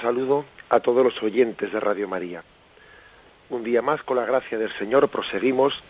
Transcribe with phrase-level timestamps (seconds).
[0.00, 2.42] Saludo a todos los oyentes de Radio María.
[3.50, 5.82] Un día más, con la gracia del Señor, proseguimos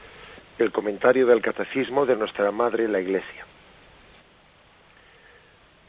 [0.59, 3.47] el comentario del Catecismo de nuestra Madre la Iglesia.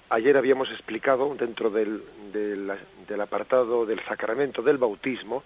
[0.09, 5.43] Ayer habíamos explicado, dentro del, del apartado del sacramento del bautismo,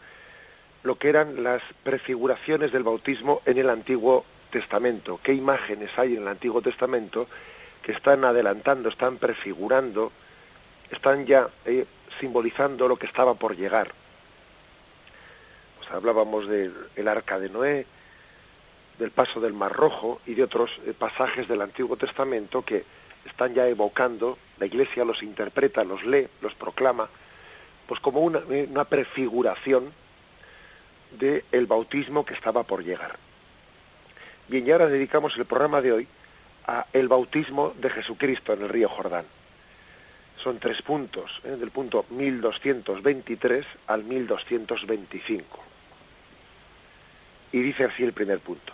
[0.83, 5.19] lo que eran las prefiguraciones del bautismo en el Antiguo Testamento.
[5.21, 7.27] ¿Qué imágenes hay en el Antiguo Testamento
[7.81, 10.11] que están adelantando, están prefigurando,
[10.93, 11.85] están ya eh,
[12.19, 13.91] simbolizando lo que estaba por llegar.
[15.77, 17.85] Pues hablábamos del arca de Noé,
[18.97, 22.85] del paso del Mar Rojo y de otros eh, pasajes del Antiguo Testamento que
[23.25, 27.09] están ya evocando, la Iglesia los interpreta, los lee, los proclama,
[27.87, 29.91] pues como una, eh, una prefiguración
[31.11, 33.17] del bautismo que estaba por llegar.
[34.47, 36.07] Bien, y ahora dedicamos el programa de hoy
[36.65, 39.25] a el bautismo de Jesucristo en el río Jordán
[40.43, 41.55] son tres puntos, ¿eh?
[41.55, 45.59] del punto 1223 al 1225.
[47.53, 48.73] Y dice así el primer punto.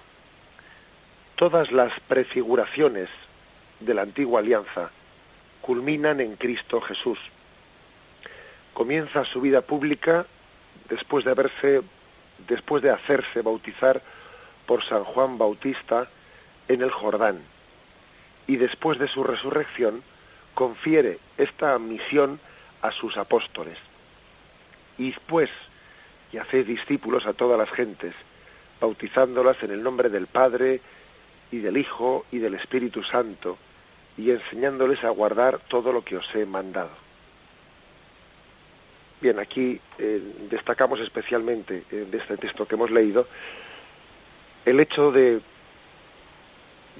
[1.35, 3.09] Todas las prefiguraciones
[3.79, 4.89] de la antigua alianza
[5.61, 7.19] culminan en Cristo Jesús.
[8.73, 10.25] Comienza su vida pública
[10.89, 11.81] después de haberse
[12.47, 14.01] después de hacerse bautizar
[14.65, 16.07] por San Juan Bautista
[16.67, 17.39] en el Jordán
[18.47, 20.01] y después de su resurrección
[20.59, 22.37] confiere esta misión
[22.81, 23.77] a sus apóstoles.
[24.97, 25.49] Y pues,
[26.33, 28.13] y hace discípulos a todas las gentes,
[28.81, 30.81] bautizándolas en el nombre del Padre
[31.49, 33.57] y del Hijo y del Espíritu Santo,
[34.17, 36.91] y enseñándoles a guardar todo lo que os he mandado.
[39.21, 43.29] Bien, aquí eh, destacamos especialmente eh, de este texto que hemos leído
[44.65, 45.39] el hecho de,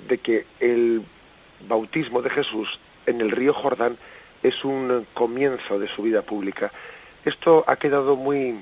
[0.08, 1.04] de que el
[1.68, 3.98] bautismo de Jesús en el río Jordán
[4.44, 6.72] es un comienzo de su vida pública.
[7.26, 8.60] Esto ha quedado muy,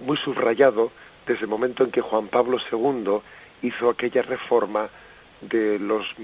[0.00, 0.90] muy subrayado
[1.26, 3.20] desde el momento en que Juan Pablo II
[3.62, 4.88] hizo aquella reforma
[5.40, 6.14] de los,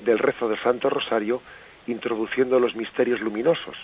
[0.00, 1.42] del rezo del Santo Rosario,
[1.86, 3.76] introduciendo los misterios luminosos.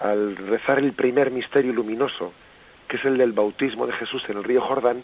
[0.00, 2.32] Al rezar el primer misterio luminoso,
[2.88, 5.02] que es el del bautismo de Jesús en el río Jordán,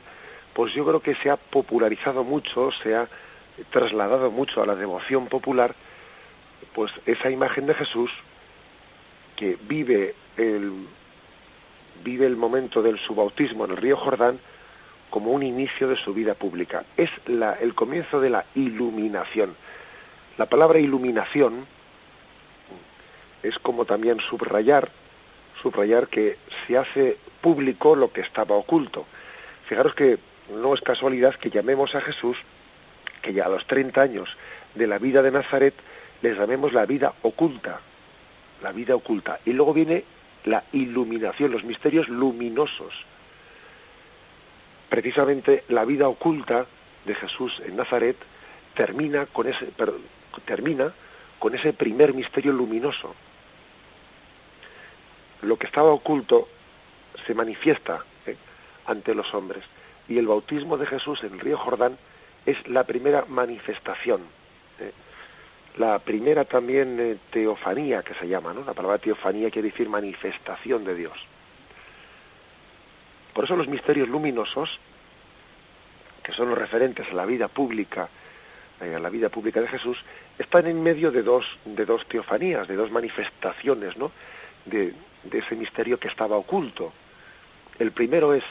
[0.52, 3.08] pues yo creo que se ha popularizado mucho, se ha
[3.70, 5.74] trasladado mucho a la devoción popular,
[6.74, 8.10] pues esa imagen de Jesús
[9.36, 10.72] que vive el,
[12.04, 14.38] vive el momento del su bautismo en el río Jordán
[15.10, 16.84] como un inicio de su vida pública.
[16.96, 19.54] Es la, el comienzo de la iluminación.
[20.36, 21.66] La palabra iluminación
[23.42, 24.90] es como también subrayar,
[25.62, 26.36] subrayar que
[26.66, 29.06] se hace público lo que estaba oculto.
[29.66, 30.19] Fijaros que
[30.50, 32.38] no es casualidad que llamemos a Jesús
[33.28, 34.38] que ya a los 30 años
[34.74, 35.74] de la vida de Nazaret
[36.22, 37.78] les llamemos la vida oculta,
[38.62, 39.38] la vida oculta.
[39.44, 40.02] Y luego viene
[40.46, 43.04] la iluminación, los misterios luminosos.
[44.88, 46.64] Precisamente la vida oculta
[47.04, 48.16] de Jesús en Nazaret
[48.74, 49.66] termina con ese,
[51.74, 53.14] primer misterio luminoso.
[55.42, 56.48] Lo que estaba oculto
[57.26, 58.36] se manifiesta ¿eh?
[58.86, 59.64] ante los hombres.
[60.08, 61.98] Y el bautismo de Jesús en el río Jordán
[62.46, 64.23] es la primera manifestación.
[64.81, 64.93] ¿eh?
[65.76, 68.64] La primera también eh, teofanía que se llama, ¿no?
[68.64, 71.26] La palabra teofanía quiere decir manifestación de Dios.
[73.32, 74.81] Por eso los misterios luminosos,
[76.23, 78.08] que son los referentes a la vida pública,
[78.81, 80.05] eh, a la vida pública de Jesús,
[80.38, 84.11] están en medio de dos, de dos teofanías, de dos manifestaciones, ¿no?
[84.64, 84.93] De,
[85.25, 86.93] de ese misterio que estaba oculto.
[87.79, 88.44] El primero es,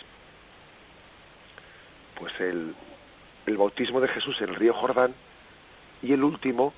[2.17, 2.73] pues el,
[3.47, 5.13] el bautismo de Jesús en el río Jordán
[6.03, 6.73] y el último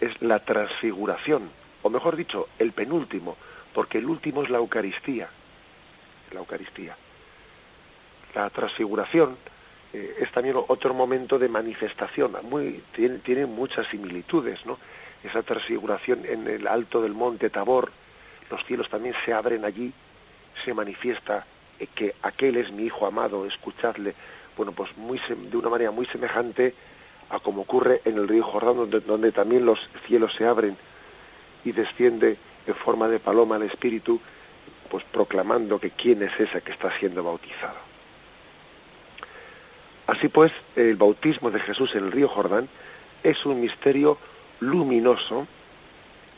[0.00, 1.50] es la transfiguración,
[1.82, 3.36] o mejor dicho, el penúltimo,
[3.74, 5.28] porque el último es la Eucaristía.
[6.30, 6.96] La Eucaristía.
[8.34, 9.36] La transfiguración
[9.92, 12.36] eh, es también otro momento de manifestación,
[12.94, 14.78] tiene, tiene, muchas similitudes, ¿no?
[15.24, 17.90] Esa transfiguración en el alto del monte Tabor,
[18.50, 19.92] los cielos también se abren allí,
[20.64, 21.46] se manifiesta
[21.80, 24.14] eh, que aquel es mi hijo amado, escuchadle,
[24.58, 26.74] bueno, pues muy, de una manera muy semejante
[27.30, 30.76] a como ocurre en el río Jordán, donde, también los cielos se abren
[31.64, 34.20] y desciende en forma de paloma el Espíritu,
[34.90, 37.78] pues proclamando que quién es ese que está siendo bautizado.
[40.08, 42.68] Así pues, el bautismo de Jesús en el río Jordán
[43.22, 44.18] es un misterio
[44.58, 45.46] luminoso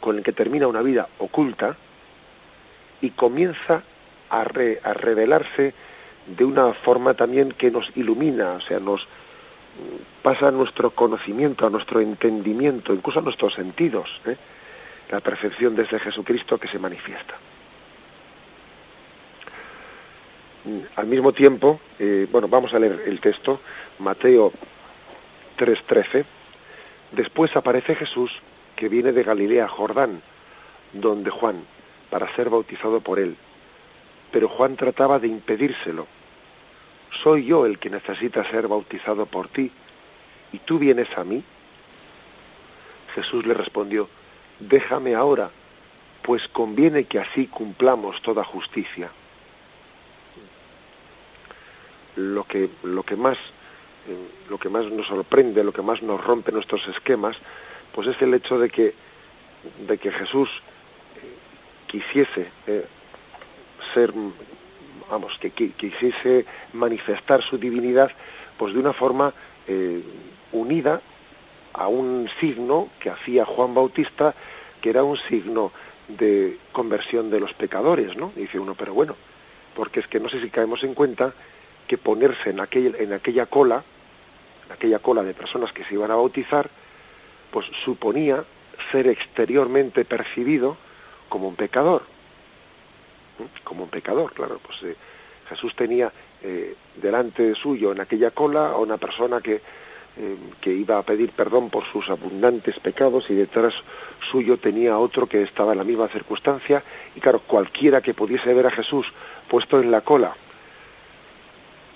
[0.01, 1.77] con el que termina una vida oculta
[3.01, 3.83] y comienza
[4.29, 5.73] a, a revelarse
[6.27, 9.09] de una forma también que nos ilumina, o sea, nos
[10.23, 14.37] pasa a nuestro conocimiento, a nuestro entendimiento, incluso a nuestros sentidos, ¿eh?
[15.11, 17.35] la percepción de ese Jesucristo que se manifiesta.
[20.97, 23.61] Al mismo tiempo, eh, bueno, vamos a leer el texto,
[23.99, 24.53] Mateo
[25.57, 26.25] 3:13,
[27.13, 28.41] después aparece Jesús
[28.77, 30.21] que viene de Galilea, Jordán,
[30.93, 31.65] donde Juan,
[32.11, 33.37] para ser bautizado por él.
[34.33, 36.07] Pero Juan trataba de impedírselo.
[37.11, 39.71] Soy yo el que necesita ser bautizado por ti,
[40.53, 41.43] y tú vienes a mí.
[43.15, 44.09] Jesús le respondió,
[44.61, 45.51] déjame ahora,
[46.23, 49.11] pues conviene que así cumplamos toda justicia.
[52.17, 53.39] Lo que, lo que más
[54.09, 54.17] eh,
[54.49, 57.37] lo que más nos sorprende, lo que más nos rompe nuestros esquemas,
[57.95, 58.95] pues es el hecho de que,
[59.87, 60.63] de que Jesús
[61.17, 62.87] eh, quisiese eh,
[63.95, 64.13] ser,
[65.11, 68.11] vamos, que, quisiese manifestar su divinidad,
[68.59, 69.33] pues de una forma
[70.53, 71.01] unida
[71.73, 74.35] a un signo que hacía Juan Bautista,
[74.81, 75.73] que era un signo
[76.09, 78.33] de conversión de los pecadores, ¿no?
[78.35, 79.17] dice uno, pero bueno,
[79.75, 81.33] porque es que no sé si caemos en cuenta
[81.87, 82.61] que ponerse en,
[82.99, 83.85] en aquella cola,
[84.67, 86.71] en aquella cola de personas que se iban a bautizar,
[87.51, 88.45] pues suponía
[88.91, 90.77] ser exteriormente percibido
[91.29, 92.03] como un pecador,
[93.65, 94.97] como un pecador, claro, pues eh,
[95.49, 99.61] Jesús tenía eh, delante suyo en aquella cola a una persona que
[100.17, 103.75] eh, que iba a pedir perdón por sus abundantes pecados y detrás
[104.21, 106.83] suyo tenía otro que estaba en la misma circunstancia.
[107.15, 109.13] Y claro, cualquiera que pudiese ver a Jesús
[109.49, 110.35] puesto en la cola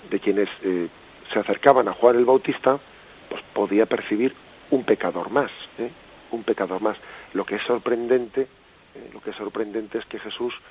[0.09, 2.79] de quienes se acercaban a Juan el Bautista,
[3.29, 4.33] pues podía percibir
[4.71, 5.51] un pecador más,
[6.31, 6.97] un pecador más.
[7.33, 8.47] Lo que es sorprendente,
[9.13, 10.61] lo que es sorprendente es que Jesús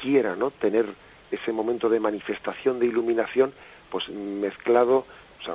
[0.00, 0.50] quiera, ¿no?
[0.50, 0.86] Tener
[1.30, 3.52] ese momento de manifestación, de iluminación,
[3.90, 5.06] pues mezclado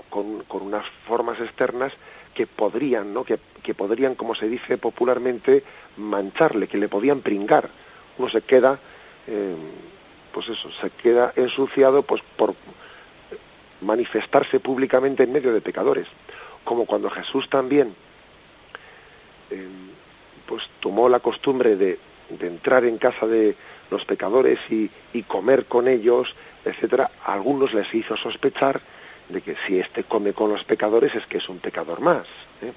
[0.10, 1.94] con, unas formas externas
[2.34, 3.24] que podrían, ¿no?
[3.24, 3.40] Que,
[3.74, 5.64] podrían, como se dice popularmente,
[5.98, 7.70] mancharle, que le podían pringar.
[8.18, 8.80] Uno se queda,
[9.28, 9.56] eh,
[10.34, 12.56] pues eso, se queda ensuciado pues por
[13.81, 16.08] manifestarse públicamente en medio de pecadores.
[16.64, 17.94] Como cuando Jesús también
[19.52, 19.68] eh,
[20.48, 22.00] pues tomó la costumbre de,
[22.40, 23.56] entrar en casa de
[23.90, 28.81] los pecadores y, y comer con ellos, etcétera, a algunos les hizo sospechar
[29.30, 32.26] de que si éste come con los pecadores es que es un pecador más.
[32.62, 32.74] ¿eh?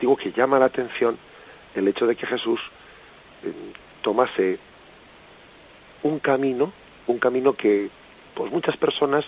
[0.00, 1.18] Digo que llama la atención
[1.74, 2.60] el hecho de que Jesús
[3.42, 3.52] eh,
[4.02, 4.58] tomase
[6.02, 6.72] un camino,
[7.06, 7.88] un camino que
[8.34, 9.24] pues muchas personas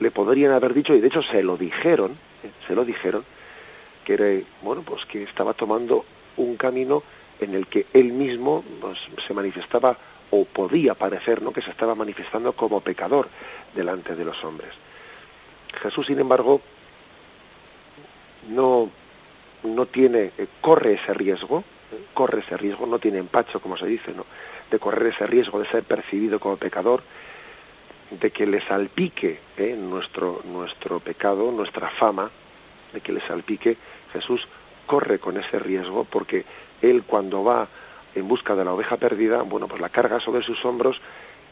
[0.00, 2.12] le podrían haber dicho, y de hecho se lo dijeron,
[2.44, 2.50] ¿eh?
[2.66, 3.24] se lo dijeron,
[4.04, 6.04] que era, bueno, pues que estaba tomando
[6.36, 7.02] un camino
[7.40, 9.96] en el que él mismo pues, se manifestaba
[10.30, 13.28] o podía parecer, ¿no?, que se estaba manifestando como pecador
[13.74, 14.70] delante de los hombres.
[15.80, 16.60] Jesús, sin embargo,
[18.48, 18.90] no,
[19.62, 21.64] no tiene, eh, corre ese riesgo,
[22.12, 24.26] corre ese riesgo, no tiene empacho, como se dice, ¿no?
[24.70, 27.02] de correr ese riesgo de ser percibido como pecador,
[28.10, 29.76] de que le salpique ¿eh?
[29.78, 32.30] nuestro, nuestro pecado, nuestra fama,
[32.92, 33.76] de que le salpique,
[34.12, 34.48] Jesús
[34.86, 36.44] corre con ese riesgo porque
[36.82, 37.68] él cuando va
[38.14, 41.00] en busca de la oveja perdida, bueno, pues la carga sobre sus hombros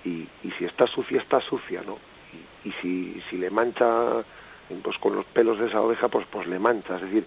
[0.04, 0.28] y,
[0.58, 1.98] si está sucia, está sucia, ¿no?
[2.64, 4.24] y si, si le mancha
[4.82, 6.96] pues con los pelos de esa oveja, pues, pues le mancha.
[6.96, 7.26] Es decir,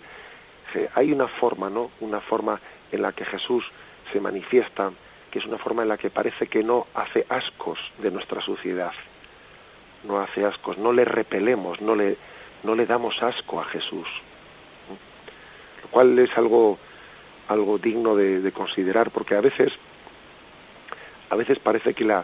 [0.96, 1.92] hay una forma, ¿no?
[2.00, 2.60] Una forma
[2.92, 3.72] en la que Jesús
[4.12, 4.92] se manifiesta,
[5.32, 8.92] que es una forma en la que parece que no hace ascos de nuestra suciedad.
[10.04, 12.18] No hace ascos, no le repelemos, no le,
[12.64, 14.08] no le damos asco a Jesús.
[15.84, 16.78] Lo cual es algo,
[17.50, 19.74] algo digno de, considerar, porque a veces,
[21.30, 22.24] a veces parece que la,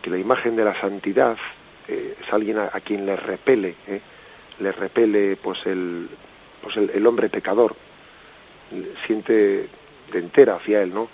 [0.00, 1.36] que la imagen de la santidad
[1.88, 4.00] eh, es alguien a, quien le repele, ¿eh?
[4.60, 6.08] le repele pues el,
[6.62, 7.74] pues el, hombre pecador,
[9.06, 9.68] siente
[10.12, 11.08] de entera hacia él, ¿no?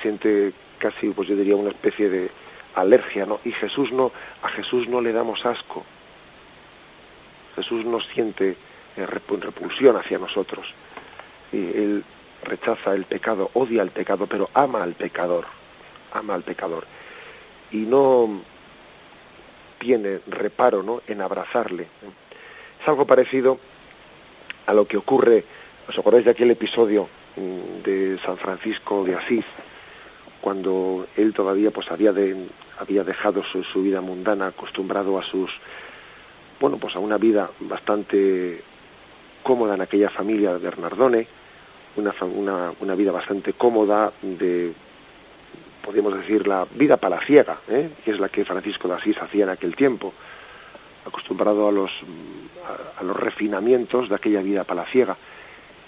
[0.00, 2.30] Siente casi, pues yo diría, una especie de
[2.74, 3.40] alergia, ¿no?
[3.44, 4.10] Y Jesús no,
[4.42, 5.84] a Jesús no le damos asco.
[7.56, 8.56] Jesús no siente
[8.96, 10.72] eh, repulsión hacia nosotros.
[11.52, 12.04] Y él
[12.44, 15.46] rechaza el pecado, odia el pecado, pero ama al pecador,
[16.12, 16.86] ama al pecador.
[17.70, 18.42] Y no
[19.78, 21.02] tiene reparo ¿no?
[21.06, 21.88] en abrazarle.
[22.80, 23.58] Es algo parecido
[24.66, 25.44] a lo que ocurre,
[25.88, 29.44] ¿os acordáis de aquel episodio mm, de San Francisco de Asís,
[30.40, 32.46] cuando él todavía pues había, de,
[32.78, 35.50] había dejado su, su vida mundana, acostumbrado a sus,
[36.60, 38.62] bueno, pues a una vida bastante
[39.42, 41.26] cómoda en aquella familia de Bernardone,
[41.96, 44.72] una, una, una vida bastante cómoda de,
[45.82, 47.90] podríamos decir, la vida palaciega, ¿eh?
[48.04, 50.12] que es la que Francisco de Asís hacía en aquel tiempo,
[51.06, 51.90] acostumbrado a los,
[52.98, 55.16] a, los refinamientos de aquella vida palaciega.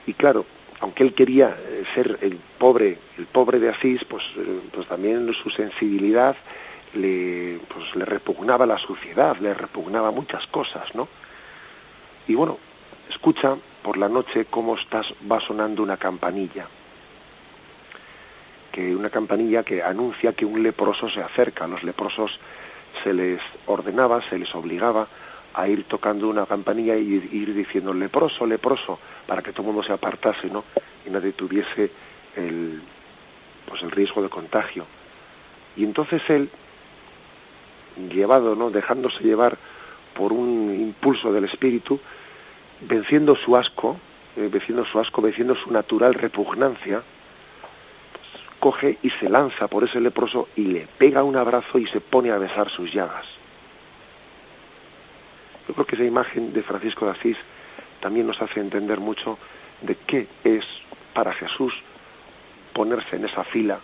[0.06, 0.44] Y claro,
[0.80, 5.32] aunque él quería eh, ser el pobre, el pobre de Asís, pues, eh, pues también
[5.32, 6.37] su sensibilidad
[6.94, 11.09] le, pues, le repugnaba la suciedad, le repugnaba muchas cosas, ¿no?
[12.26, 12.59] Y bueno,
[13.09, 16.66] escucha por la noche cómo estás, va sonando una campanilla,
[18.70, 21.64] que una campanilla que anuncia que un leproso se acerca.
[21.64, 22.38] A los leprosos
[23.02, 25.06] se les ordenaba, se les obligaba
[25.54, 29.82] a ir tocando una campanilla y ir diciendo leproso, leproso, para que todo el mundo
[29.82, 30.64] se apartase, ¿no?
[31.06, 31.90] Y nadie tuviese
[32.36, 32.80] el,
[33.68, 34.86] pues el riesgo de contagio.
[35.76, 36.48] Y entonces él,
[38.10, 38.70] llevado, ¿no?
[38.70, 39.58] Dejándose llevar
[40.14, 42.00] por un impulso del espíritu,
[42.86, 43.96] venciendo su asco,
[44.36, 47.02] eh, venciendo su asco, venciendo su natural repugnancia,
[48.12, 52.00] pues, coge y se lanza por ese leproso y le pega un abrazo y se
[52.00, 53.26] pone a besar sus llagas.
[55.68, 57.36] Yo creo que esa imagen de Francisco de Asís
[58.00, 59.38] también nos hace entender mucho
[59.80, 60.64] de qué es
[61.14, 61.82] para Jesús
[62.72, 63.80] ponerse en esa fila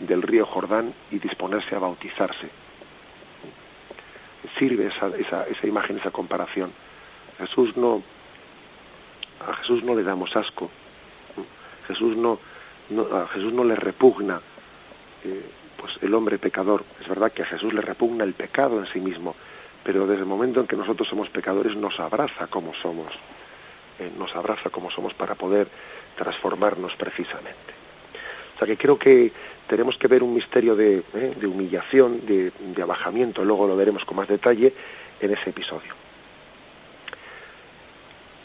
[0.00, 2.48] del río Jordán y disponerse a bautizarse.
[4.58, 6.72] Sirve esa, esa, esa imagen, esa comparación.
[7.38, 8.02] Jesús no,
[9.46, 10.70] a Jesús no le damos asco,
[11.86, 12.38] Jesús no,
[13.12, 14.40] a Jesús no le repugna
[15.24, 15.42] eh,
[15.76, 16.84] pues el hombre pecador.
[17.00, 19.34] Es verdad que a Jesús le repugna el pecado en sí mismo,
[19.84, 23.12] pero desde el momento en que nosotros somos pecadores nos abraza como somos,
[23.98, 25.68] eh, nos abraza como somos para poder
[26.16, 27.74] transformarnos precisamente.
[28.54, 29.32] O sea que creo que
[29.66, 34.04] tenemos que ver un misterio de, eh, de humillación, de, de abajamiento, luego lo veremos
[34.04, 34.72] con más detalle
[35.20, 36.05] en ese episodio.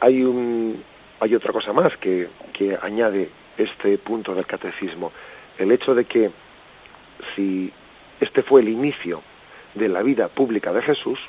[0.01, 0.83] Hay, un,
[1.19, 5.11] hay otra cosa más que, que añade este punto del catecismo,
[5.57, 6.31] el hecho de que
[7.35, 7.71] si
[8.19, 9.21] este fue el inicio
[9.75, 11.19] de la vida pública de Jesús,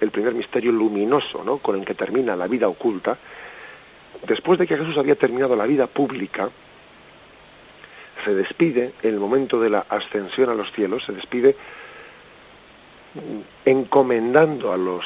[0.00, 1.58] el primer misterio luminoso ¿no?
[1.58, 3.16] con el que termina la vida oculta,
[4.26, 6.50] después de que Jesús había terminado la vida pública,
[8.24, 11.56] se despide en el momento de la ascensión a los cielos, se despide
[13.64, 15.04] encomendando a los,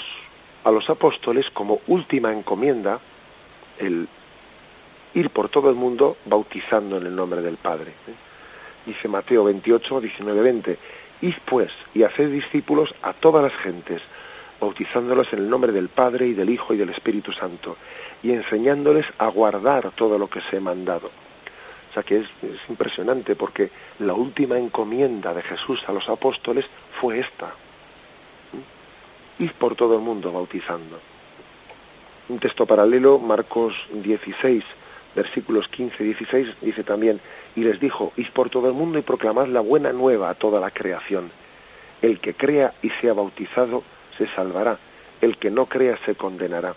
[0.68, 3.00] a los apóstoles como última encomienda
[3.78, 4.06] el
[5.14, 7.92] ir por todo el mundo bautizando en el nombre del Padre.
[8.84, 10.78] Dice Mateo 28, 19, 20,
[11.22, 14.02] Id pues y haced discípulos a todas las gentes,
[14.60, 17.78] bautizándolos en el nombre del Padre y del Hijo y del Espíritu Santo,
[18.22, 21.10] y enseñándoles a guardar todo lo que se he mandado.
[21.90, 23.70] O sea que es, es impresionante porque
[24.00, 26.66] la última encomienda de Jesús a los apóstoles
[27.00, 27.54] fue esta.
[29.38, 30.99] Id por todo el mundo bautizando.
[32.28, 34.64] Un texto paralelo, Marcos 16,
[35.14, 37.21] versículos 15 y 16, dice también,
[37.57, 40.61] y les dijo, id por todo el mundo y proclamad la buena nueva a toda
[40.61, 41.30] la creación.
[42.02, 43.83] El que crea y sea bautizado
[44.16, 44.78] se salvará,
[45.21, 46.75] el que no crea se condenará.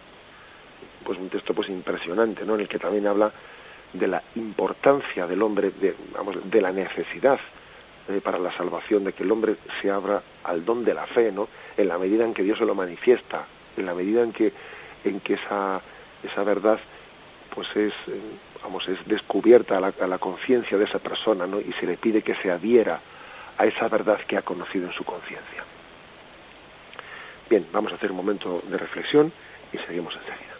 [1.03, 2.55] Pues un texto pues impresionante, ¿no?
[2.55, 3.31] En el que también habla
[3.93, 7.39] de la importancia del hombre, de, vamos, de la necesidad
[8.07, 11.31] eh, para la salvación, de que el hombre se abra al don de la fe,
[11.31, 11.47] ¿no?
[11.81, 13.45] En la medida en que Dios se lo manifiesta,
[13.75, 14.53] en la medida en que,
[15.03, 15.81] en que esa,
[16.23, 16.79] esa verdad
[17.53, 18.19] pues es, eh,
[18.63, 21.59] vamos, es descubierta a la, la conciencia de esa persona, ¿no?
[21.59, 22.99] Y se le pide que se adhiera
[23.57, 25.63] a esa verdad que ha conocido en su conciencia.
[27.49, 29.33] Bien, vamos a hacer un momento de reflexión
[29.73, 30.50] y seguimos enseguida.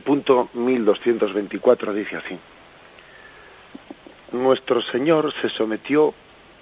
[0.00, 2.38] El punto 1224 dice así.
[4.32, 6.14] Nuestro Señor se sometió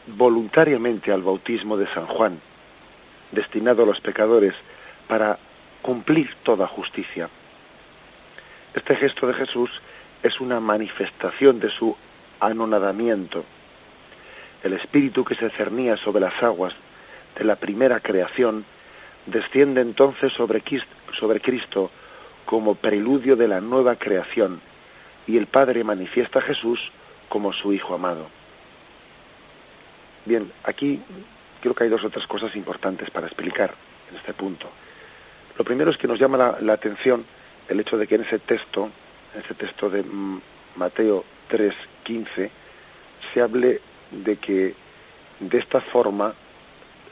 [0.09, 2.41] voluntariamente al bautismo de San Juan,
[3.31, 4.55] destinado a los pecadores,
[5.07, 5.39] para
[5.83, 7.31] cumplir toda justicia.
[8.75, 9.71] Este gesto de Jesús
[10.25, 11.97] es una manifestación de su
[12.41, 13.45] anonadamiento.
[14.65, 16.75] El espíritu que se cernía sobre las aguas
[17.39, 18.65] de la primera creación
[19.27, 20.61] desciende entonces sobre
[21.41, 21.93] Cristo,
[22.49, 24.63] como preludio de la nueva creación
[25.27, 26.91] y el Padre manifiesta a Jesús
[27.29, 28.27] como su Hijo amado.
[30.25, 30.99] Bien, aquí
[31.61, 33.75] creo que hay dos otras cosas importantes para explicar
[34.11, 34.67] en este punto.
[35.59, 37.23] Lo primero es que nos llama la, la atención
[37.69, 38.89] el hecho de que en ese texto,
[39.35, 40.03] en ese texto de
[40.75, 42.49] Mateo 3:15,
[43.31, 44.75] se hable de que
[45.39, 46.33] de esta forma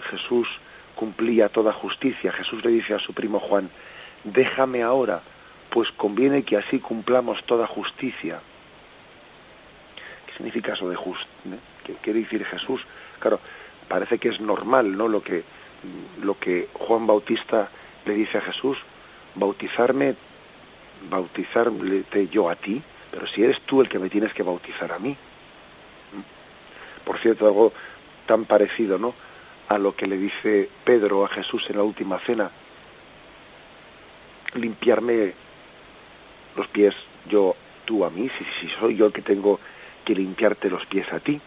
[0.08, 0.48] Jesús
[0.94, 2.32] cumplía toda justicia.
[2.32, 3.68] Jesús le dice a su primo Juan,
[4.26, 5.22] déjame ahora,
[5.70, 8.40] pues conviene que así cumplamos toda justicia.
[10.26, 11.58] ¿Qué significa eso de justicia?
[11.84, 12.82] ¿Qué quiere decir Jesús?
[13.20, 13.40] Claro,
[13.88, 15.08] parece que es normal, ¿no?
[15.08, 15.44] Lo que,
[16.22, 17.68] lo que Juan Bautista
[18.04, 18.78] le dice a Jesús,
[19.34, 20.16] bautizarme,
[21.08, 24.98] bautizarte yo a ti, pero si eres tú el que me tienes que bautizar a
[24.98, 25.16] mí.
[27.04, 27.72] Por cierto, algo
[28.26, 29.14] tan parecido, ¿no?
[29.68, 32.50] A lo que le dice Pedro a Jesús en la última cena.
[34.54, 35.34] Limpiarme
[36.56, 36.94] los pies
[37.28, 37.54] yo,
[37.84, 39.58] tú a mí, si, si soy yo el que tengo
[40.04, 41.40] que limpiarte los pies a ti.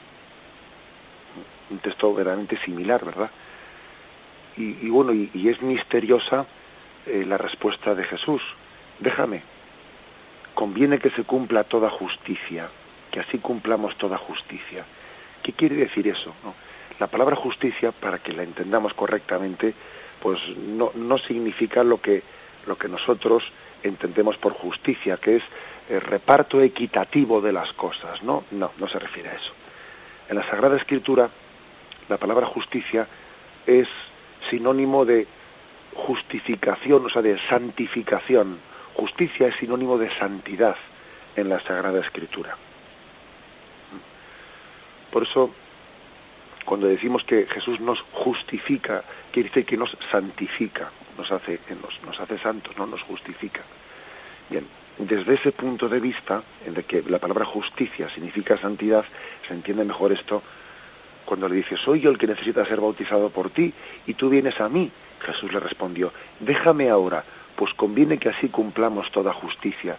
[1.69, 3.31] Un texto verdaderamente similar, ¿verdad?
[4.57, 6.45] Y, bueno, y, es misteriosa
[7.05, 8.41] eh, la respuesta de Jesús.
[8.99, 9.41] Déjame,
[10.53, 12.69] conviene que se cumpla toda justicia,
[13.09, 14.83] que así cumplamos toda justicia.
[15.41, 16.33] ¿Qué quiere decir eso?
[16.99, 19.73] La palabra justicia, para que la entendamos correctamente,
[20.21, 22.21] pues no, no significa lo que,
[22.69, 23.51] lo que nosotros
[23.83, 25.43] entendemos por justicia, que es
[25.89, 28.23] el reparto equitativo de las cosas.
[28.23, 29.51] No, no, no se refiere a eso.
[30.29, 31.29] En la Sagrada Escritura,
[32.07, 33.07] la palabra justicia
[33.65, 33.87] es
[34.49, 35.27] sinónimo de
[35.93, 38.59] justificación, o sea, de santificación.
[38.93, 40.75] Justicia es sinónimo de santidad
[41.35, 42.55] en la Sagrada Escritura.
[45.11, 45.49] Por eso,
[46.65, 51.59] cuando decimos que Jesús nos justifica, quiere decir que nos santifica, nos hace,
[52.05, 53.61] nos, hace santos, no nos justifica.
[54.49, 54.65] Bien,
[54.97, 59.03] desde ese punto de vista, en el que la palabra justicia significa santidad,
[59.45, 60.41] se entiende mejor esto
[61.25, 63.73] cuando le dice, soy yo el que necesita ser bautizado por ti
[64.07, 64.91] y tú vienes a mí.
[65.19, 67.23] Jesús le respondió, déjame ahora,
[67.55, 69.97] pues conviene que así cumplamos toda justicia.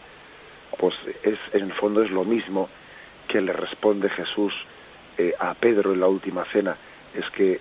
[0.78, 2.68] Pues es, en el fondo es lo mismo
[3.28, 4.64] que le responde Jesús
[5.18, 6.76] eh, a Pedro en la última cena,
[7.14, 7.60] es que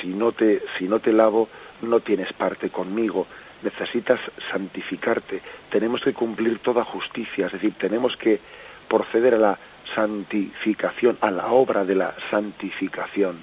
[0.00, 1.48] si no te, si no te lavo,
[1.82, 3.26] no tienes parte conmigo,
[3.62, 8.40] necesitas santificarte, tenemos que cumplir toda justicia, es decir, tenemos que
[8.88, 9.58] proceder a la
[9.94, 13.38] santificación, a la obra de la santificación,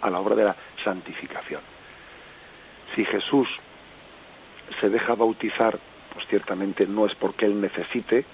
[0.00, 1.60] a la obra de la santificación.
[2.94, 3.48] Si Jesús
[4.80, 5.78] se deja bautizar,
[6.12, 8.24] pues ciertamente no es porque él necesite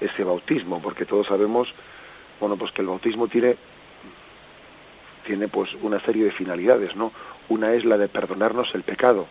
[0.00, 1.74] ese bautismo, porque todos sabemos,
[2.40, 3.56] bueno, pues que el bautismo tiene
[5.24, 7.10] tiene pues una serie de finalidades, ¿no?
[7.48, 9.26] Una es la de perdonarnos el pecado.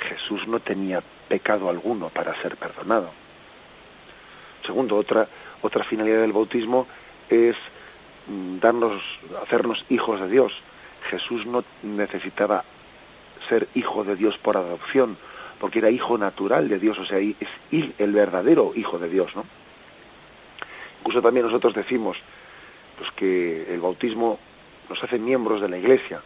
[0.00, 3.10] Jesús no tenía pecado alguno para ser perdonado.
[4.64, 5.28] Segundo, otra
[5.64, 6.86] otra finalidad del bautismo
[7.30, 7.56] es
[8.26, 9.02] mm, darnos
[9.42, 10.52] hacernos hijos de Dios.
[11.08, 12.64] Jesús no necesitaba
[13.48, 15.16] ser hijo de Dios por adopción,
[15.58, 19.46] porque era hijo natural de Dios, o sea, es el verdadero hijo de Dios, ¿no?
[21.00, 22.18] Incluso también nosotros decimos
[22.98, 24.38] pues que el bautismo
[24.90, 26.20] nos hace miembros de la iglesia.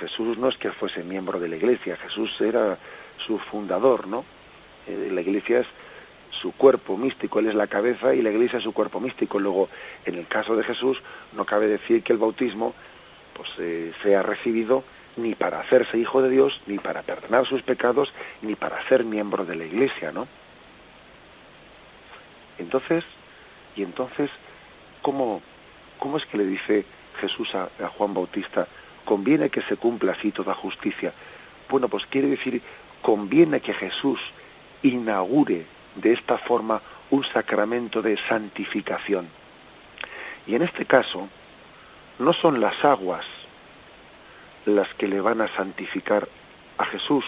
[0.00, 2.78] Jesús no es que fuese miembro de la iglesia, Jesús era
[3.18, 4.24] su fundador, ¿no?
[4.86, 5.66] Eh, la iglesia es
[6.30, 9.38] su cuerpo místico, él es la cabeza y la iglesia es su cuerpo místico.
[9.38, 9.68] Luego,
[10.04, 11.02] en el caso de Jesús,
[11.32, 12.74] no cabe decir que el bautismo
[13.34, 14.82] pues eh, sea recibido
[15.16, 19.44] ni para hacerse hijo de Dios, ni para perdonar sus pecados, ni para ser miembro
[19.44, 20.26] de la iglesia, ¿no?
[22.58, 23.04] Entonces,
[23.76, 24.30] y entonces,
[25.02, 25.42] ¿cómo,
[25.98, 26.86] cómo es que le dice
[27.20, 28.66] Jesús a, a Juan Bautista,
[29.04, 31.12] conviene que se cumpla así toda justicia?
[31.68, 32.62] Bueno, pues quiere decir,
[33.00, 34.20] conviene que Jesús
[34.82, 39.28] inaugure de esta forma un sacramento de santificación.
[40.46, 41.28] Y en este caso,
[42.18, 43.24] no son las aguas
[44.64, 46.28] las que le van a santificar
[46.78, 47.24] a Jesús,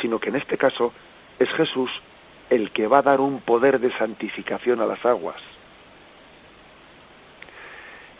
[0.00, 0.92] sino que en este caso
[1.38, 2.00] es Jesús
[2.50, 5.40] el que va a dar un poder de santificación a las aguas.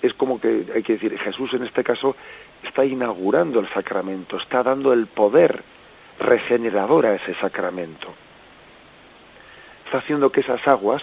[0.02, 2.16] Es como que hay que decir, Jesús en este caso
[2.62, 5.62] está inaugurando el sacramento, está dando el poder
[6.18, 8.08] regenerador a ese sacramento.
[9.92, 11.02] haciendo que esas aguas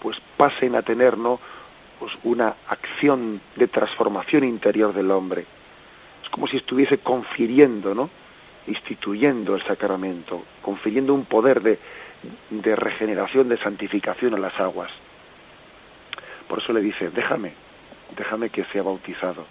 [0.00, 1.16] pues pasen a tener
[1.98, 5.44] pues, una acción de transformación interior del hombre.
[6.22, 8.08] Es como si estuviese confiriendo, ¿no?
[8.68, 11.78] instituyendo el sacramento, confiriendo un poder de,
[12.50, 14.90] de regeneración, de santificación a las aguas.
[16.46, 17.52] Por eso le dice, déjame,
[18.16, 19.44] déjame que sea bautizado.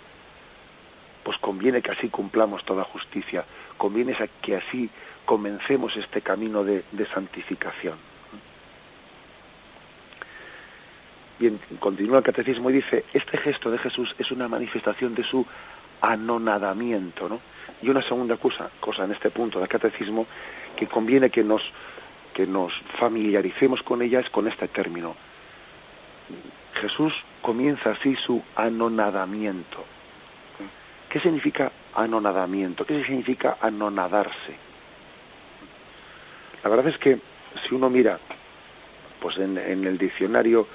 [1.23, 3.45] Pues conviene que así cumplamos toda justicia,
[3.77, 4.89] conviene que así
[5.25, 7.97] comencemos este camino de, de santificación.
[11.39, 15.45] Bien, continúa el catecismo y dice, este gesto de Jesús es una manifestación de su
[16.01, 17.39] anonadamiento, ¿no?
[17.81, 20.25] Y una segunda cosa, cosa en este punto del catecismo
[20.75, 21.71] que conviene que nos,
[22.33, 25.15] que nos familiaricemos con ella es con este término.
[26.77, 29.83] Jesús comienza así su anonadamiento.
[31.09, 32.85] ¿Qué significa anonadamiento?
[32.85, 34.55] ¿Qué significa anonadarse?
[36.63, 37.19] La verdad es que
[37.65, 38.19] si uno mira
[39.19, 40.67] pues en, el diccionario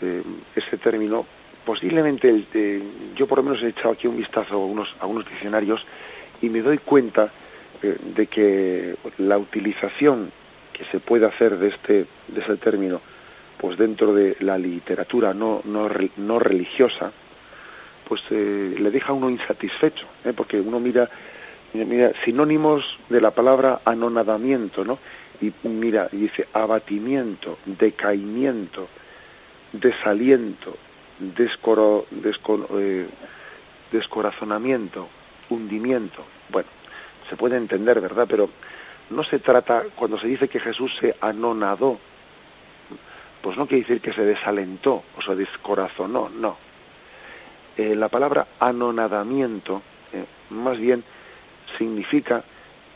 [0.00, 0.22] eh,
[0.54, 1.26] ese término,
[1.64, 2.46] posiblemente el,
[3.16, 5.86] yo por lo menos he echado aquí un vistazo a unos, a unos diccionarios
[6.40, 7.32] y me doy cuenta
[7.82, 10.30] eh, de que la utilización
[10.72, 13.00] que se puede hacer de este, de ese término
[13.58, 17.12] pues dentro de la literatura no, no, no religiosa,
[18.08, 20.32] pues eh, le deja a uno insatisfecho, ¿eh?
[20.34, 21.08] porque uno mira,
[21.72, 24.98] mira, sinónimos de la palabra anonadamiento, ¿no?
[25.40, 28.88] Y mira, dice abatimiento, decaimiento,
[29.72, 30.76] desaliento,
[31.18, 32.06] descoro,
[32.78, 33.06] eh,
[33.90, 35.08] descorazonamiento,
[35.50, 36.24] hundimiento.
[36.50, 36.68] Bueno,
[37.28, 38.26] se puede entender, ¿verdad?
[38.28, 38.48] Pero
[39.10, 41.98] no se trata, cuando se dice que Jesús se anonadó,
[43.44, 46.56] pues no quiere decir que se desalentó o se descorazonó, no.
[47.76, 49.82] Eh, la palabra anonadamiento,
[50.14, 51.04] eh, más bien,
[51.76, 52.42] significa,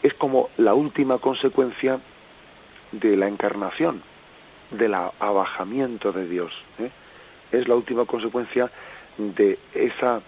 [0.02, 2.00] es como la última consecuencia
[2.92, 4.02] de la encarnación,
[4.70, 6.54] del abajamiento de Dios.
[6.78, 6.90] ¿eh?
[7.52, 8.70] es la última consecuencia
[9.18, 10.22] de esa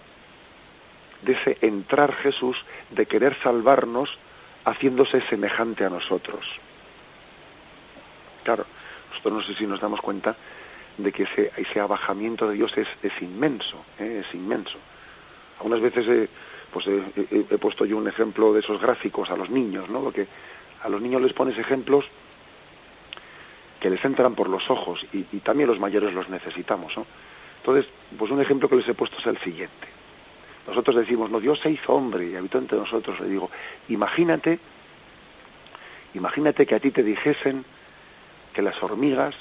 [1.23, 4.19] de ese entrar Jesús, de querer salvarnos
[4.65, 6.59] haciéndose semejante a nosotros.
[8.43, 8.65] Claro,
[9.11, 10.35] nosotros no sé si nos damos cuenta
[10.97, 14.23] de que ese, ese abajamiento de Dios es, es inmenso, ¿eh?
[14.25, 14.77] es inmenso.
[15.59, 16.29] Algunas veces
[16.71, 20.01] pues he, puesto yo un ejemplo de esos gráficos a los niños, ¿no?
[20.01, 20.27] Porque
[20.81, 22.05] a los niños les pones ejemplos
[23.79, 26.97] que les entran por los ojos y, también los mayores los necesitamos.
[26.97, 27.05] ¿no?
[27.57, 29.87] Entonces, pues un ejemplo que les he puesto es el siguiente.
[30.67, 33.19] Nosotros decimos, no, Dios se hizo hombre y habitó entre nosotros.
[33.19, 33.49] Le digo,
[33.89, 34.59] imagínate,
[36.13, 37.65] imagínate que a ti te dijesen
[38.53, 39.35] que las hormigas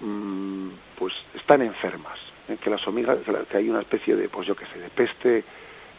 [0.00, 2.56] mm, pues están enfermas, ¿eh?
[2.62, 3.18] que las hormigas,
[3.50, 5.44] que hay una especie de, pues yo qué sé, de peste,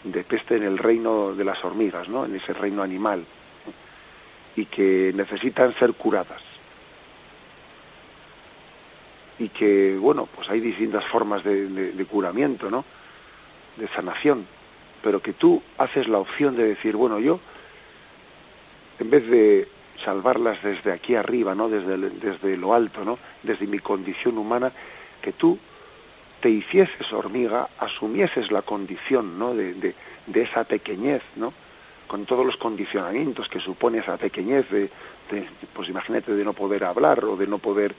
[0.04, 2.26] de peste en el reino de las hormigas, ¿no?
[2.26, 4.62] En ese reino animal, ¿eh?
[4.62, 6.42] y que necesitan ser curadas
[9.40, 12.86] y que, bueno, pues hay distintas formas de, curamiento, ¿no?
[13.78, 14.46] De sanación,
[15.02, 17.40] pero que tú haces la opción de decir, bueno, yo,
[19.00, 19.68] en vez de
[20.04, 21.70] salvarlas desde aquí arriba, ¿no?
[21.70, 23.20] Desde, desde lo alto, ¿no?
[23.42, 24.72] Desde mi condición humana,
[25.22, 25.58] que tú
[26.42, 29.54] te hicieses hormiga, asumieses la condición, ¿no?
[29.54, 29.96] De, de,
[30.28, 31.54] de esa pequeñez, ¿no?
[32.08, 34.90] Con todos los condicionamientos que supone esa pequeñez de,
[35.32, 37.96] de, pues imagínate, de no poder hablar o de no poder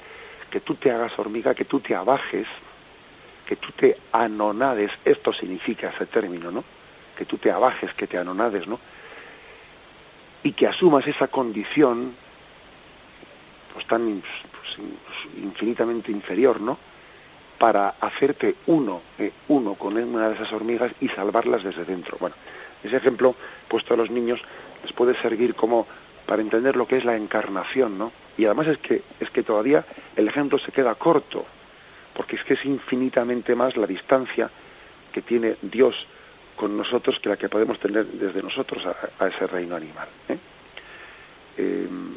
[0.51, 2.47] que tú te hagas hormiga, que tú te abajes,
[3.47, 6.65] que tú te anonades, esto significa ese término, ¿no?
[7.17, 8.79] Que tú te abajes, que te anonades, ¿no?
[10.45, 12.15] Y que asumas esa condición,
[13.73, 14.77] pues tan pues,
[15.43, 16.79] infinitamente inferior, ¿no?
[17.59, 22.17] Para hacerte uno, eh, uno con una de esas hormigas y salvarlas desde dentro.
[22.21, 22.37] Bueno,
[22.85, 23.35] ese ejemplo
[23.67, 24.41] puesto a los niños
[24.83, 25.87] les puede servir como
[26.27, 28.13] para entender lo que es la encarnación, ¿no?
[28.37, 29.85] Y además es que, es que todavía
[30.17, 31.45] el ejemplo se queda corto,
[32.15, 34.51] porque es que es infinitamente más la distancia
[35.13, 36.07] que tiene Dios
[36.57, 40.09] con nosotros que la que podemos tener desde nosotros a, ese reino animal.
[40.29, 40.39] ¿eh?
[41.57, 42.17] Em,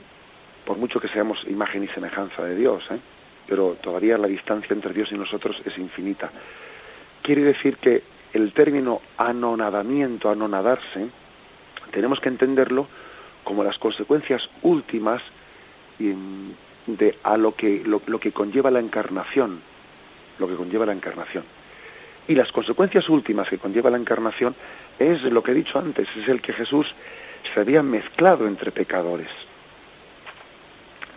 [0.65, 2.99] por mucho que seamos imagen y semejanza de Dios, ¿eh?
[3.47, 6.29] pero todavía la distancia entre Dios y nosotros es infinita.
[7.21, 11.07] Quiere decir que el término anonadamiento, anonadarse,
[11.91, 12.87] tenemos que entenderlo
[13.43, 15.21] como las consecuencias últimas
[15.97, 19.61] de a lo que lo, que conlleva la encarnación,
[20.37, 21.43] lo que conlleva la encarnación.
[22.27, 24.55] Y las consecuencias últimas que conlleva la encarnación
[24.99, 26.93] es lo que he dicho antes, es el que Jesús
[27.53, 29.29] se había mezclado entre pecadores.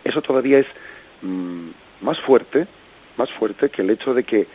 [0.03, 0.67] Eso todavía es
[1.21, 1.69] mm,
[2.01, 2.67] más fuerte,
[3.17, 4.47] más fuerte que el hecho de que,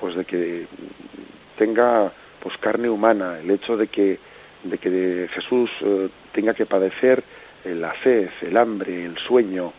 [0.00, 0.66] pues de que
[1.56, 4.18] tenga pues carne humana, el hecho de que,
[4.64, 7.22] de que Jesús eh, tenga que padecer
[7.64, 9.72] la sed, el hambre, el sueño,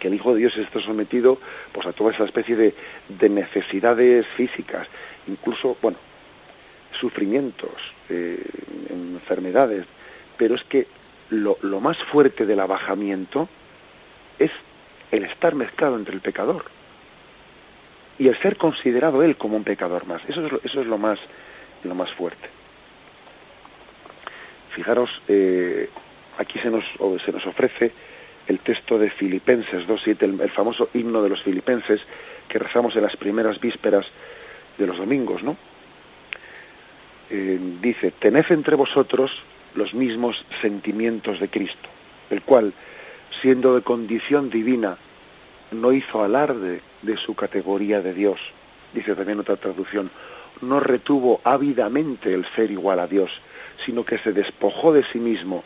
[0.00, 1.38] que el Hijo de Dios está sometido
[1.72, 2.74] pues a toda esa especie de,
[3.08, 4.88] de necesidades físicas,
[5.28, 5.98] incluso, bueno,
[6.92, 8.42] sufrimientos, eh,
[8.90, 9.86] enfermedades,
[10.36, 10.86] pero es que
[11.30, 13.48] lo, lo más fuerte del abajamiento
[14.38, 14.50] es
[15.10, 16.64] el estar mezclado entre el pecador
[18.18, 20.22] y el ser considerado él como un pecador más.
[20.28, 21.18] Eso es, eso es lo más
[21.84, 22.48] lo más fuerte.
[24.70, 25.88] Fijaros, eh,
[26.38, 26.84] aquí se nos,
[27.24, 27.92] se nos ofrece
[28.46, 32.00] el texto de Filipenses 2.7, el, el famoso himno de los filipenses
[32.48, 34.06] que rezamos en las primeras vísperas
[34.78, 35.56] de los domingos, ¿no?
[37.30, 39.42] Eh, dice, tened entre vosotros
[39.74, 41.88] los mismos sentimientos de Cristo,
[42.30, 42.72] el cual,
[43.42, 44.96] siendo de condición divina,
[45.72, 48.40] no hizo alarde de su categoría de Dios.
[48.94, 50.10] Dice también otra traducción,
[50.62, 53.40] no retuvo ávidamente el ser igual a Dios,
[53.84, 55.62] sino que se despojó de sí mismo,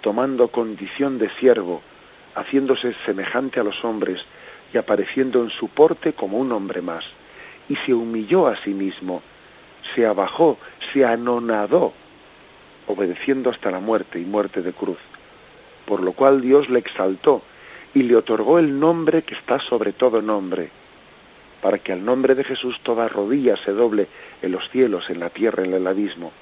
[0.00, 1.80] tomando condición de siervo,
[2.34, 4.24] haciéndose semejante a los hombres
[4.72, 7.04] y apareciendo en su porte como un hombre más,
[7.68, 9.22] y se humilló a sí mismo,
[9.94, 10.58] se abajó,
[10.92, 11.92] se anonadó,
[12.86, 14.98] obedeciendo hasta la muerte y muerte de cruz,
[15.84, 17.42] por lo cual Dios le exaltó
[17.94, 20.70] y le otorgó el nombre que está sobre todo nombre,
[21.62, 24.06] para que al nombre de Jesús toda rodilla se doble
[24.42, 26.32] en los cielos, en la tierra, en el abismo,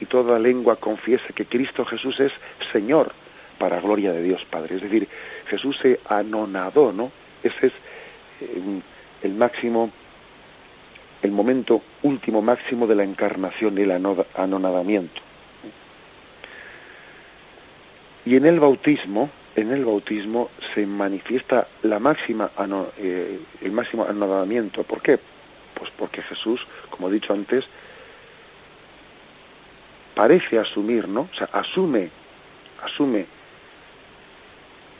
[0.00, 2.32] y toda lengua confiese que Cristo Jesús es
[2.72, 3.12] Señor,
[3.58, 4.76] para gloria de Dios Padre.
[4.76, 5.08] Es decir,
[5.46, 7.12] Jesús se anonadó, ¿no?
[7.42, 7.72] Ese es
[8.40, 8.80] eh,
[9.22, 9.90] el máximo,
[11.24, 13.92] el momento último máximo de la encarnación y el
[14.34, 15.22] anonadamiento.
[18.26, 22.50] Y en el bautismo, en el bautismo se manifiesta la máxima,
[22.98, 24.82] eh, el máximo anonadamiento.
[24.82, 25.18] ¿Por qué?
[25.72, 27.64] Pues porque Jesús, como he dicho antes,
[30.14, 31.22] parece asumir, ¿no?
[31.32, 32.10] O sea, asume,
[32.82, 33.24] asume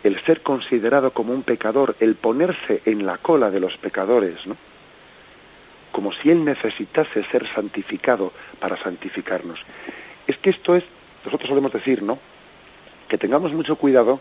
[0.02, 4.56] el ser considerado como un pecador, el ponerse en la cola de los pecadores, ¿no?
[5.94, 9.60] Como si él necesitase ser santificado para santificarnos.
[10.26, 10.82] Es que esto es,
[11.24, 12.18] nosotros solemos decir, ¿no?
[13.06, 14.18] Que tengamos mucho cuidado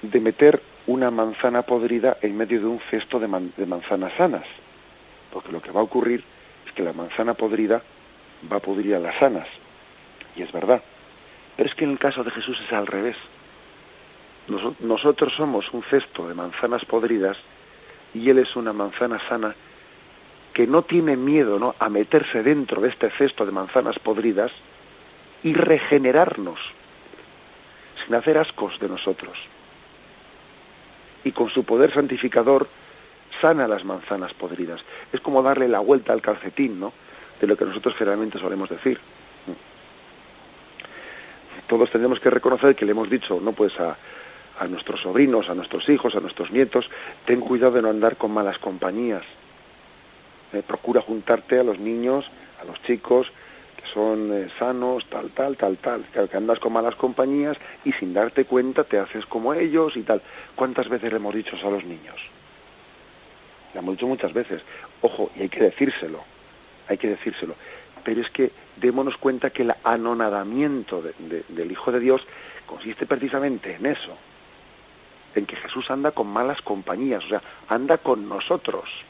[0.00, 4.44] de meter una manzana podrida en medio de un cesto de, manzanas sanas,
[5.32, 6.22] porque lo que va a ocurrir
[6.64, 7.82] es que la manzana podrida
[8.50, 9.48] va a pudrir a las sanas,
[10.36, 10.80] y es verdad.
[11.56, 13.16] Pero es que en el caso de Jesús es al revés.
[14.78, 17.38] nosotros somos un cesto de manzanas podridas
[18.14, 19.56] y Él es una manzana sana
[20.56, 21.74] que no tiene miedo ¿no?
[21.78, 24.50] a meterse dentro de este cesto de manzanas podridas
[25.42, 26.58] y regenerarnos
[28.02, 29.36] sin hacer ascos de nosotros
[31.24, 32.68] y con su poder santificador
[33.38, 34.80] sana las manzanas podridas.
[35.12, 36.94] Es como darle la vuelta al calcetín, ¿no?
[37.38, 38.98] De lo que nosotros generalmente solemos decir.
[41.66, 43.98] Todos tenemos que reconocer que le hemos dicho, no pues a,
[44.58, 46.90] a nuestros sobrinos, a nuestros hijos, a nuestros nietos,
[47.26, 49.35] ten cuidado de no andar con malas compañías.
[50.52, 52.30] Eh, procura juntarte a los niños,
[52.60, 53.32] a los chicos,
[53.92, 56.04] son eh, sanos, tal, tal, tal, tal.
[56.28, 60.22] Que andas con malas compañías y sin darte cuenta te haces como ellos y tal.
[60.54, 62.20] ¿Cuántas veces le hemos dicho eso a los niños?
[63.74, 64.62] Le hemos dicho muchas veces.
[65.02, 66.20] Ojo, y hay que decírselo,
[66.88, 67.54] hay que decírselo.
[68.04, 72.22] Pero es que démonos cuenta que el anonadamiento del Hijo de Dios
[72.66, 74.16] consiste precisamente en eso,
[75.34, 79.04] en que Jesús anda con malas compañías, o sea, anda con nosotros.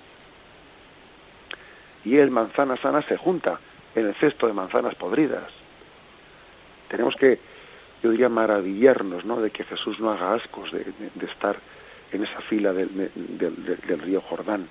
[2.07, 3.59] Y el manzana sana se junta
[3.97, 5.42] en el cesto de manzanas podridas.
[6.87, 7.40] Tenemos que,
[8.01, 9.40] yo diría, maravillarnos ¿no?
[9.40, 10.85] de que Jesús no haga ascos de,
[11.27, 11.57] estar
[12.12, 13.11] en esa fila del,
[14.01, 14.69] río Jordán,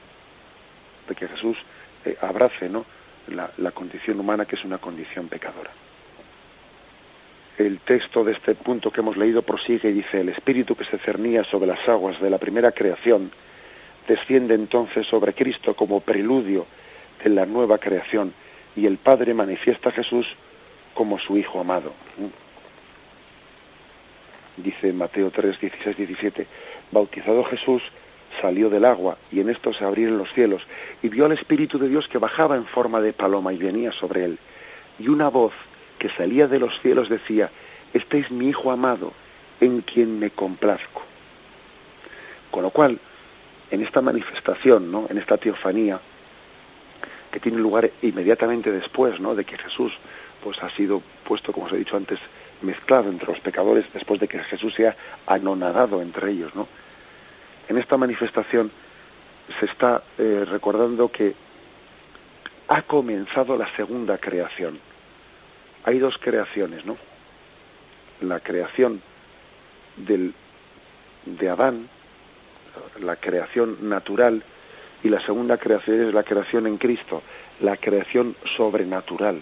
[1.10, 1.58] de que Jesús
[2.06, 2.86] eh, abrace ¿no?
[3.28, 5.72] La, la condición humana que es una condición pecadora.
[7.58, 10.98] El texto de este punto que hemos leído prosigue y dice, el espíritu que se
[11.00, 13.30] cernía sobre las aguas de la primera creación
[14.08, 16.66] desciende entonces sobre Cristo como preludio
[17.26, 18.34] de la nueva creación
[18.76, 20.36] y el Padre manifiesta a Jesús
[20.94, 21.92] como su Hijo amado.
[24.58, 26.48] Dice Mateo 3, 16, 17,
[26.92, 27.82] bautizado Jesús
[28.40, 30.68] salió del agua y en esto se abrieron los cielos
[31.02, 34.26] y vio al Espíritu de Dios que bajaba en forma de paloma y venía sobre
[34.26, 34.38] él.
[35.00, 35.54] Y una voz
[35.98, 37.50] que salía de los cielos decía,
[37.94, 39.14] este es mi Hijo amado,
[39.60, 41.02] en quien me complazco.
[42.52, 43.00] Con lo cual,
[43.72, 45.08] en esta manifestación, ¿no?
[45.10, 46.00] en esta teofanía,
[47.36, 49.36] que tiene lugar inmediatamente después ¿no?
[49.36, 49.98] de que Jesús
[50.42, 52.18] pues ha sido puesto, como os he dicho antes,
[52.62, 54.96] mezclado entre los pecadores después de que Jesús sea
[55.28, 56.56] anonadado entre ellos.
[56.56, 56.66] ¿no?
[57.68, 58.72] En esta manifestación
[59.60, 61.36] se está eh, recordando que
[62.70, 64.80] ha comenzado la segunda creación.
[65.84, 66.96] Hay dos creaciones, ¿no?
[68.22, 69.02] La creación
[69.98, 70.34] del,
[71.26, 71.90] de Adán
[73.02, 74.42] la creación natural
[75.04, 77.22] y la segunda creación es la creación en Cristo,
[77.60, 79.42] la creación sobrenatural.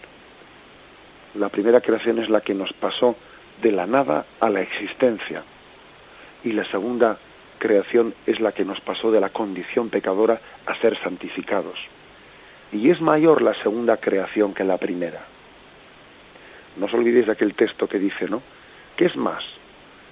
[1.35, 3.15] La primera creación es la que nos pasó
[3.61, 5.43] de la nada a la existencia
[6.43, 7.17] y la segunda
[7.57, 11.87] creación es la que nos pasó de la condición pecadora a ser santificados.
[12.71, 15.21] Y es mayor la segunda creación que la primera.
[16.75, 18.41] No os olvidéis de aquel texto que dice, ¿no?
[18.97, 19.45] ¿Qué es más?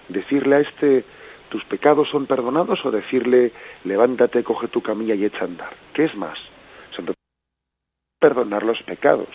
[0.08, 1.04] Decirle a este,
[1.52, 3.52] tus pecados son perdonados o decirle,
[3.84, 5.74] levántate, coge tu camilla y echa a andar.
[5.94, 6.40] ¿Qué es más?
[8.22, 9.30] perdonar los pecados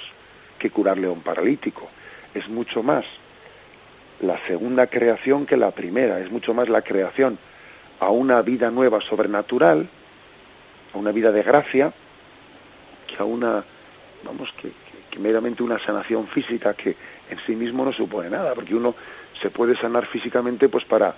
[0.61, 1.88] que curarle a un paralítico.
[2.33, 3.05] Es mucho más
[4.20, 7.37] la segunda creación que la primera, es mucho más la creación
[7.98, 9.88] a una vida nueva sobrenatural,
[10.94, 11.92] a una vida de gracia,
[13.09, 13.64] que a una,
[14.22, 14.70] vamos, que,
[15.11, 16.94] que meramente una sanación física que
[17.29, 18.94] en sí mismo no supone nada, porque uno
[19.42, 21.16] se puede sanar físicamente pues para,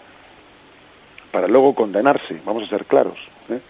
[1.31, 3.61] para luego condenarse, vamos a ser claros, ¿eh?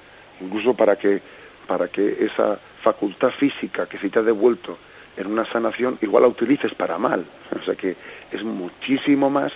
[0.41, 1.21] incluso para que,
[1.67, 4.79] para que esa facultad física que se te ha devuelto
[5.17, 7.25] en una sanación igual la utilices para mal,
[7.59, 7.97] o sea que
[8.31, 9.53] es muchísimo más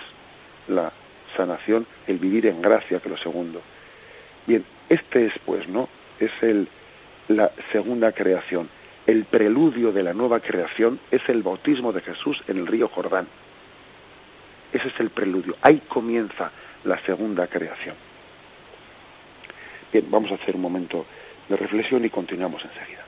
[0.67, 0.91] la
[1.35, 3.61] sanación, el vivir en gracia que lo segundo.
[4.45, 5.89] Bien, este es pues, ¿no?
[6.19, 6.67] Es el,
[7.27, 8.69] la segunda creación.
[9.07, 13.27] El preludio de la nueva creación es el bautismo de Jesús en el río Jordán.
[14.71, 15.55] Ese es el preludio.
[15.61, 16.51] Ahí comienza
[16.83, 17.95] la segunda creación.
[19.91, 21.05] Bien, vamos a hacer un momento
[21.47, 23.03] de reflexión y continuamos enseguida.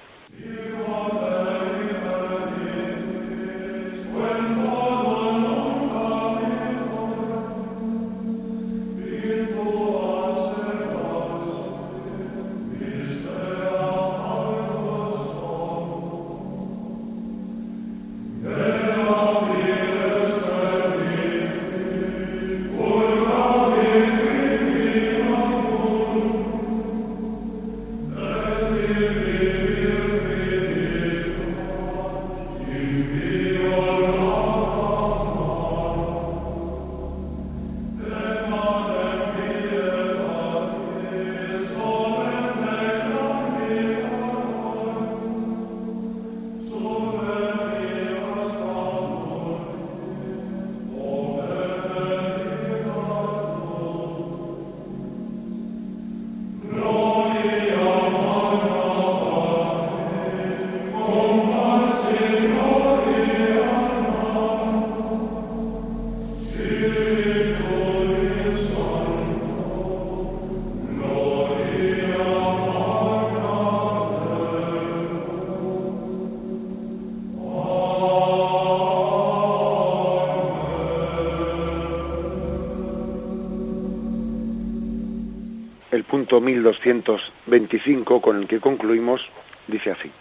[86.03, 89.29] Punto 1225 con el que concluimos
[89.67, 90.11] dice así.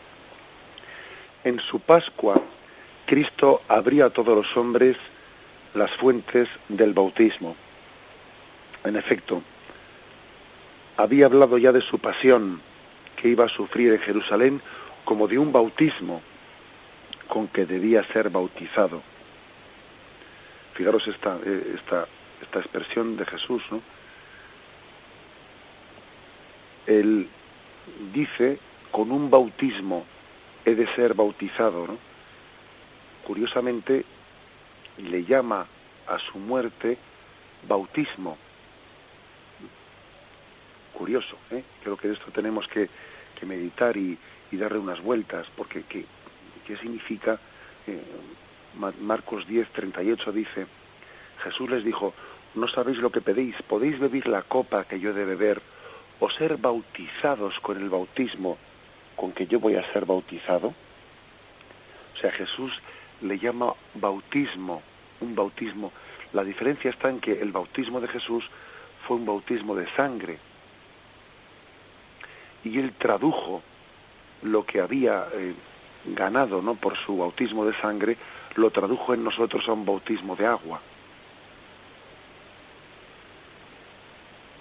[1.43, 2.41] En su Pascua,
[3.07, 4.97] Cristo abría a todos los hombres
[5.75, 7.57] las fuentes del bautismo.
[8.85, 9.43] En efecto,
[10.97, 12.61] había hablado ya de su pasión
[13.17, 14.63] que iba a sufrir en Jerusalén
[15.05, 16.23] como de un bautismo
[17.29, 19.03] con que debía ser bautizado.
[20.75, 22.07] Fijaros esta, eh, esta,
[22.43, 23.81] esta expresión de Jesús, ¿no?
[26.87, 27.29] Él
[28.13, 28.59] dice,
[28.91, 30.05] con un bautismo
[30.65, 31.87] he de ser bautizado.
[31.87, 31.99] ¿no?
[33.27, 34.05] Curiosamente,
[34.99, 35.67] le llama
[36.07, 36.99] a su muerte
[37.69, 38.37] bautismo.
[40.93, 41.65] Curioso, ¿eh?
[41.83, 42.89] creo que de esto tenemos que,
[43.45, 44.19] meditar y,
[44.53, 46.07] darle unas vueltas, porque ¿qué,
[46.65, 47.41] qué significa?
[47.89, 48.01] Eh,
[49.01, 50.67] Marcos 10, 38 dice,
[51.43, 52.15] Jesús les dijo,
[52.55, 55.61] no sabéis lo que pedís, podéis beber la copa que yo he de beber
[56.21, 58.57] o ser bautizados con el bautismo
[59.17, 60.75] con que yo voy a ser bautizado.
[62.15, 62.81] O sea, Jesús
[63.21, 64.83] le llama bautismo,
[65.21, 65.93] un bautismo.
[66.33, 68.49] La diferencia está en que el bautismo de Jesús
[69.07, 70.39] fue un bautismo de sangre.
[72.65, 73.63] Y él tradujo
[74.43, 75.55] lo que había eh,
[76.07, 76.75] ganado ¿no?
[76.75, 78.17] por su bautismo de sangre,
[78.57, 80.81] lo tradujo en nosotros a un bautismo de agua.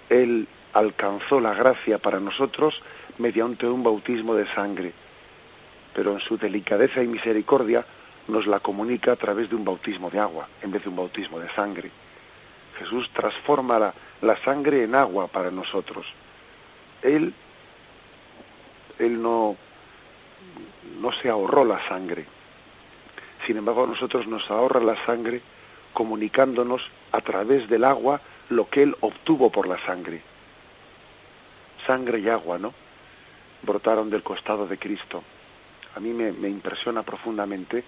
[0.09, 2.81] Él alcanzó la gracia para nosotros
[3.19, 4.91] mediante un bautismo de sangre,
[5.93, 7.85] pero en su delicadeza y misericordia
[8.27, 11.39] nos la comunica a través de un bautismo de agua en vez de un bautismo
[11.39, 11.91] de sangre.
[12.79, 16.07] Jesús transforma la, sangre en agua para nosotros.
[17.03, 17.33] Él,
[18.97, 19.55] él no,
[20.99, 22.25] no se ahorró la sangre.
[23.45, 25.41] Sin embargo, a nosotros nos ahorra la sangre
[25.93, 30.23] comunicándonos a través del agua lo que Él obtuvo por la sangre
[31.85, 32.73] sangre y agua, ¿no?
[33.61, 35.23] Brotaron del costado de Cristo.
[35.95, 37.83] A mí me, impresiona profundamente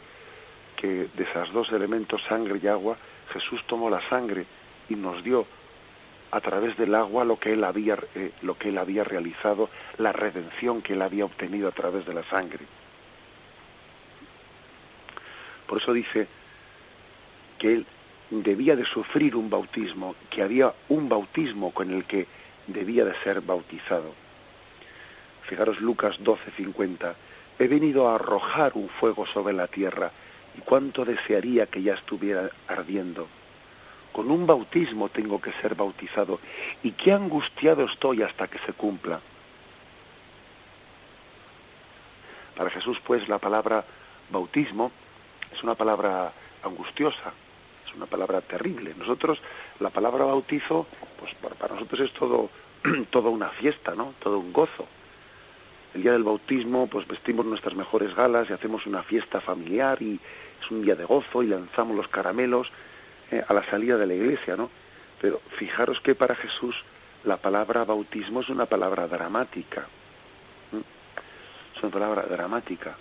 [0.76, 2.98] que de esos dos elementos, sangre y agua,
[3.32, 4.46] Jesús tomó la sangre
[4.90, 5.46] y nos dio
[6.32, 10.12] a través del agua lo que él había eh, lo que él había realizado, la
[10.12, 12.66] redención que él había obtenido a través de la sangre.
[15.66, 16.28] Por eso dice
[17.58, 17.86] que él
[18.30, 22.28] debía de sufrir un bautismo, que había un bautismo con el que
[22.68, 24.14] debía de ser bautizado.
[25.44, 27.16] Fijaros Lucas 12:50,
[27.60, 30.12] he venido a arrojar un fuego sobre la tierra
[30.58, 33.28] y cuánto desearía que ya estuviera ardiendo.
[34.12, 36.40] Con un bautismo tengo que ser bautizado
[36.84, 39.20] y qué angustiado estoy hasta que se cumpla.
[42.56, 43.84] Para Jesús, pues, la palabra
[44.30, 44.92] bautismo
[45.54, 46.32] es una palabra
[46.64, 47.34] angustiosa,
[47.86, 48.94] es una palabra terrible.
[48.98, 49.40] Nosotros,
[49.80, 50.88] la palabra bautizo,
[51.20, 52.50] pues para nosotros es todo,
[53.10, 54.14] toda una fiesta, ¿no?
[54.20, 54.88] Todo un gozo.
[55.94, 60.20] El día del bautismo, pues vestimos nuestras mejores galas y hacemos una fiesta familiar y
[60.62, 62.72] es un día de gozo y lanzamos los caramelos
[63.32, 64.70] eh, a la salida de la iglesia, ¿no?
[65.22, 66.84] Pero fijaros que para Jesús
[67.24, 69.88] la palabra bautismo es una palabra dramática.
[71.76, 72.96] Es una palabra dramática.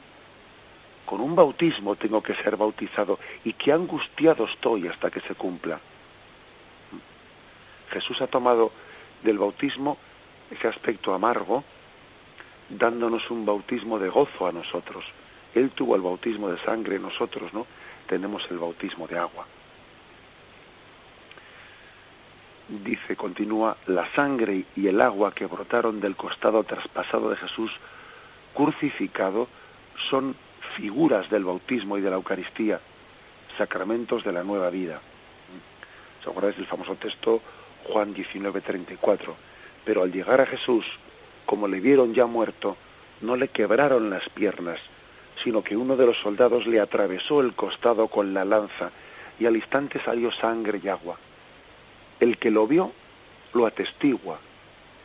[1.07, 5.79] Con un bautismo tengo que ser bautizado y qué angustiado estoy hasta que se cumpla.
[7.91, 8.73] Jesús ha tomado
[9.23, 9.99] del bautismo
[10.51, 11.65] ese aspecto amargo,
[12.69, 15.05] dándonos un bautismo de gozo a nosotros.
[15.55, 17.67] Él tuvo el bautismo de sangre, nosotros no
[18.07, 19.47] tenemos el bautismo de agua.
[22.69, 27.79] Dice, continúa, la sangre y el agua que brotaron del costado traspasado de Jesús
[28.55, 29.49] crucificado
[29.97, 30.35] son
[30.75, 32.81] figuras del bautismo y de la Eucaristía,
[33.57, 35.01] sacramentos de la nueva vida.
[36.23, 37.41] ¿Se acordáis del famoso texto
[37.85, 39.35] Juan 19:34?
[39.85, 40.87] Pero al llegar a Jesús,
[41.47, 42.77] como le vieron ya muerto,
[43.21, 44.81] no le quebraron las piernas,
[45.43, 48.91] sino que uno de los soldados le atravesó el costado con la lanza
[49.39, 51.19] y al instante salió sangre y agua.
[52.21, 52.93] El que lo vio
[53.53, 54.39] lo atestigua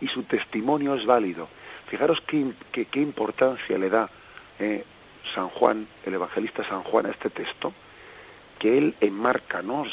[0.02, 1.48] y su testimonio es válido.
[1.88, 4.10] Fijaros qué, qué, importancia le da
[4.60, 4.84] eh,
[5.34, 7.74] San Juan, el evangelista San Juan, a este texto,
[8.58, 9.82] que él enmarca, ¿no?
[9.82, 9.86] O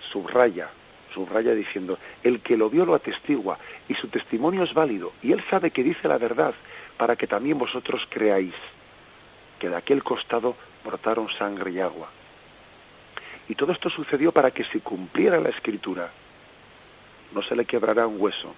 [0.00, 0.68] subraya,
[1.12, 3.58] subraya diciendo, el que lo vio lo atestigua
[3.88, 6.54] y su testimonio es válido y él sabe que dice la verdad
[6.96, 8.54] para que también vosotros creáis
[9.58, 12.08] que de aquel costado brotaron sangre y agua.
[13.48, 16.10] Y todo esto sucedió para que se cumpliera la escritura.
[17.32, 18.54] No se le quebrará un hueso.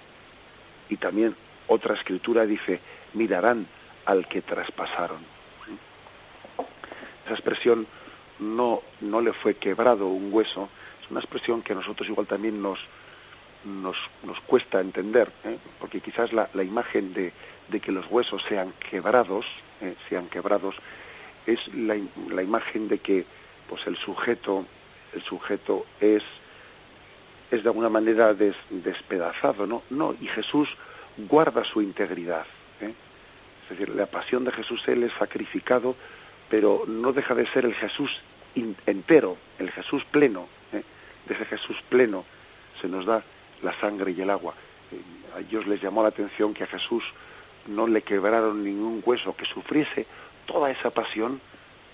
[0.88, 1.34] Y también
[1.66, 2.80] otra escritura dice,
[3.14, 3.66] mirarán
[4.04, 5.35] al que traspasaron.
[7.26, 7.86] Esa expresión
[8.38, 10.68] no, no le fue quebrado un hueso,
[11.02, 12.78] es una expresión que a nosotros igual también nos,
[13.64, 15.58] nos, nos cuesta entender, ¿eh?
[15.80, 17.32] porque quizás la, la imagen de,
[17.68, 19.46] de, que los huesos sean quebrados,
[19.80, 19.94] ¿eh?
[20.08, 20.76] sean quebrados,
[21.46, 21.96] es la,
[22.30, 23.24] la, imagen de que
[23.68, 24.64] pues el sujeto,
[25.12, 26.22] el sujeto es,
[27.50, 29.82] es de alguna manera des, despedazado, ¿no?
[29.90, 30.76] No, y Jesús
[31.16, 32.46] guarda su integridad.
[32.80, 32.94] ¿eh?
[33.64, 35.96] Es decir, la pasión de Jesús, Él es sacrificado
[36.48, 38.20] pero no deja de ser el Jesús
[38.86, 40.46] entero, el Jesús pleno.
[40.72, 40.82] ¿eh?
[41.26, 42.24] De ese Jesús pleno
[42.80, 43.22] se nos da
[43.62, 44.54] la sangre y el agua.
[44.92, 47.04] Eh, a ellos les llamó la atención que a Jesús
[47.66, 50.06] no le quebraron ningún hueso, que sufriese
[50.46, 51.40] toda esa pasión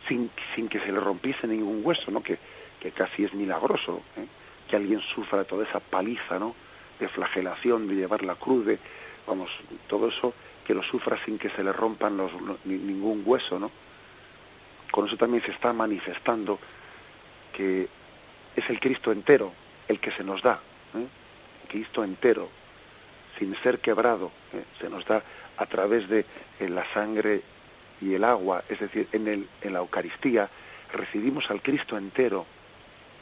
[0.07, 2.22] sin, sin que se le rompiese ningún hueso, ¿no?
[2.22, 2.38] que,
[2.80, 4.26] que casi es milagroso, ¿eh?
[4.68, 6.55] que alguien sufra toda esa paliza ¿no?
[7.00, 8.78] de flagelación, de llevar la cruz, de,
[9.26, 9.50] vamos,
[9.88, 10.34] todo eso,
[10.66, 12.30] que lo sufra sin que se le rompan los,
[12.64, 13.70] ningún hueso, ¿no?
[14.93, 16.61] Con eso también se está manifestando
[17.53, 17.88] que
[18.55, 19.53] es el Cristo entero
[19.88, 20.61] el que se nos da,
[20.95, 21.07] ¿eh?
[21.68, 22.49] Cristo entero,
[23.38, 24.62] sin ser quebrado, ¿eh?
[24.78, 25.22] se nos da
[25.57, 26.24] a través de
[26.61, 27.43] la sangre
[28.01, 30.49] y el agua, es decir, en, el, en la Eucaristía
[30.93, 32.43] recibimos al Cristo entero,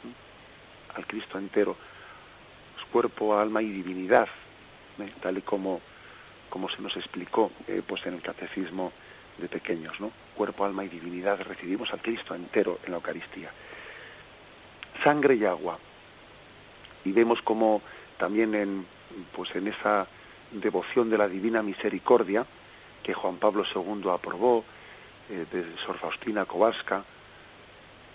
[0.05, 0.97] ¿eh?
[0.97, 1.77] al Cristo entero,
[2.91, 4.27] cuerpo, alma y divinidad,
[5.21, 5.79] tal y como,
[6.49, 7.49] como se nos explicó
[7.87, 8.91] pues en el catecismo
[9.37, 10.11] de pequeños, ¿no?
[10.35, 13.51] Cuerpo, alma y divinidad, recibimos al Cristo entero en la Eucaristía.
[15.03, 15.77] Sangre y agua.
[17.05, 17.81] Y vemos como
[18.17, 18.85] también en,
[19.35, 20.07] pues en esa
[20.51, 22.45] devoción de la divina misericordia
[23.03, 24.63] que Juan Pablo II aprobó,
[25.29, 27.03] eh, de Sor Faustina Kowalska,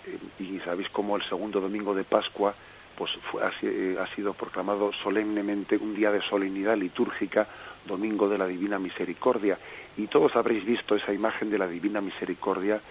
[0.05, 2.53] eh, y sabéis cómo el segundo domingo de Pascua
[2.95, 7.47] pues fue, ha, eh, ha sido proclamado solemnemente un día de solemnidad litúrgica,
[7.87, 9.57] Domingo de la Divina Misericordia,
[9.97, 12.81] y todos habréis visto esa imagen de la divina misericordia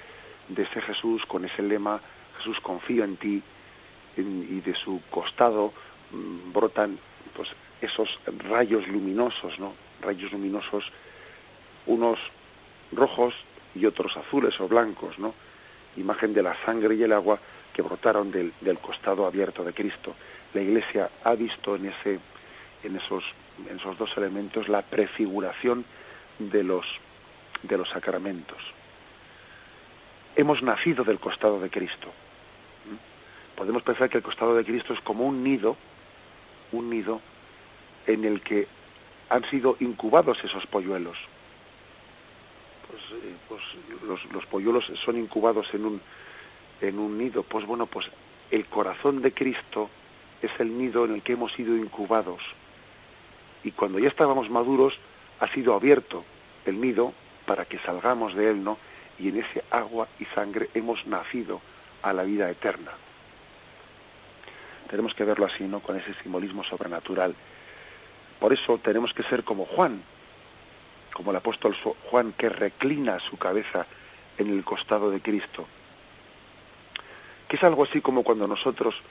[0.49, 2.01] de ese Jesús con ese lema,
[2.39, 3.43] Jesús confío en ti,
[4.17, 5.73] y de su costado
[6.11, 6.99] mm, brotan
[7.35, 8.19] pues, esos
[8.49, 9.75] rayos luminosos, ¿no?
[10.01, 10.91] rayos luminosos,
[11.87, 12.19] unos
[12.93, 13.35] rojos
[13.75, 15.35] y otros azules o blancos, ¿no?
[15.97, 17.39] Imagen de la sangre y el agua
[17.73, 20.15] que brotaron del, del costado abierto de Cristo.
[20.55, 22.19] La Iglesia ha visto en, ese,
[22.87, 23.25] en, esos,
[23.75, 25.85] esos dos elementos la prefiguración
[26.39, 26.87] de los,
[27.63, 28.59] de los sacramentos.
[30.37, 32.09] Hemos nacido del costado de Cristo.
[33.57, 35.77] Podemos pensar que el costado de Cristo es como un nido,
[36.73, 37.21] un nido
[38.07, 38.67] en el que
[39.31, 41.17] han sido incubados esos polluelos.
[42.87, 43.63] Pues, eh, pues
[44.07, 46.01] los, los, polluelos son incubados en un,
[46.83, 47.43] en un nido.
[47.43, 48.11] Pues bueno, pues
[48.51, 49.89] el corazón de Cristo
[50.43, 52.43] es el nido en el que hemos sido incubados.
[53.67, 54.97] Y cuando ya estábamos maduros,
[55.41, 56.25] ha sido abierto
[56.67, 57.13] el nido
[57.47, 58.79] para que salgamos de él, ¿no?
[59.19, 61.61] Y en ese agua y sangre hemos nacido
[62.01, 62.93] a la vida eterna.
[64.89, 65.81] Tenemos que verlo así, ¿no?
[65.81, 67.35] Con ese simbolismo sobrenatural.
[68.39, 70.01] Por eso tenemos que ser como Juan,
[71.13, 71.75] como el apóstol
[72.09, 73.85] Juan que reclina su cabeza
[74.39, 75.67] en el costado de Cristo.
[77.49, 79.03] Que es algo así como cuando nosotros,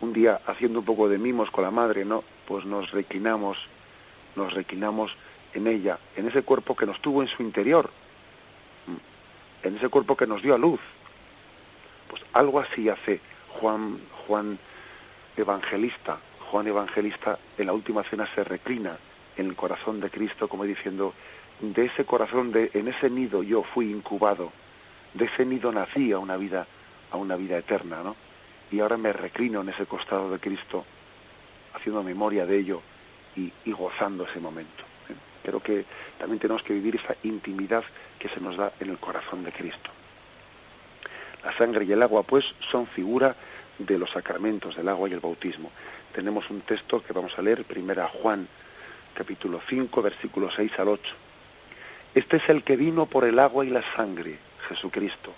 [0.00, 2.24] un día haciendo un poco de mimos con la madre, ¿no?
[2.48, 3.68] Pues nos reclinamos,
[4.36, 5.16] nos reclinamos
[5.52, 7.90] en ella, en ese cuerpo que nos tuvo en su interior,
[9.62, 10.80] en ese cuerpo que nos dio a luz.
[12.08, 13.20] Pues algo así hace
[13.60, 14.58] Juan, Juan
[15.36, 16.18] Evangelista.
[16.50, 18.96] Juan Evangelista en la última cena se reclina
[19.36, 21.14] en el corazón de Cristo como diciendo,
[21.60, 24.52] de ese corazón, de, en ese nido yo fui incubado,
[25.14, 26.66] de ese nido nací a una vida,
[27.10, 28.16] a una vida eterna, ¿no?
[28.70, 30.84] Y ahora me reclino en ese costado de Cristo,
[31.74, 32.82] haciendo memoria de ello
[33.36, 34.84] y, gozando ese momento.
[35.42, 35.84] Creo que
[36.18, 37.84] también tenemos que vivir esa intimidad
[38.18, 39.90] que se nos da en el corazón de Cristo.
[41.44, 43.36] La sangre y el agua, pues, son figura
[43.78, 45.70] de los sacramentos del agua y el bautismo.
[46.14, 48.48] Tenemos un texto que vamos a leer, primera Juan,
[49.14, 51.14] capítulo 5, versículos 6 al 8.
[52.14, 55.32] Este es el que vino por el agua y la sangre, Jesucristo.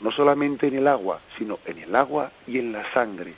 [0.00, 3.34] No solamente en el agua, sino en el agua y en la sangre.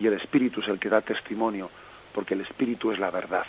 [0.00, 1.70] Y el Espíritu es el que da testimonio,
[2.12, 3.46] porque el Espíritu es la verdad.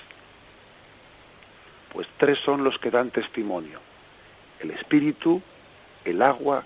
[1.91, 3.79] Pues tres son los que dan testimonio.
[4.59, 5.41] El espíritu,
[6.05, 6.63] el agua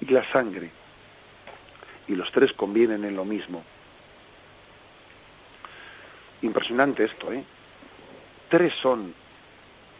[0.00, 0.70] y la sangre.
[2.08, 3.62] Y los tres convienen en lo mismo.
[6.42, 7.42] Impresionante esto, ¿eh?
[8.48, 9.14] Tres son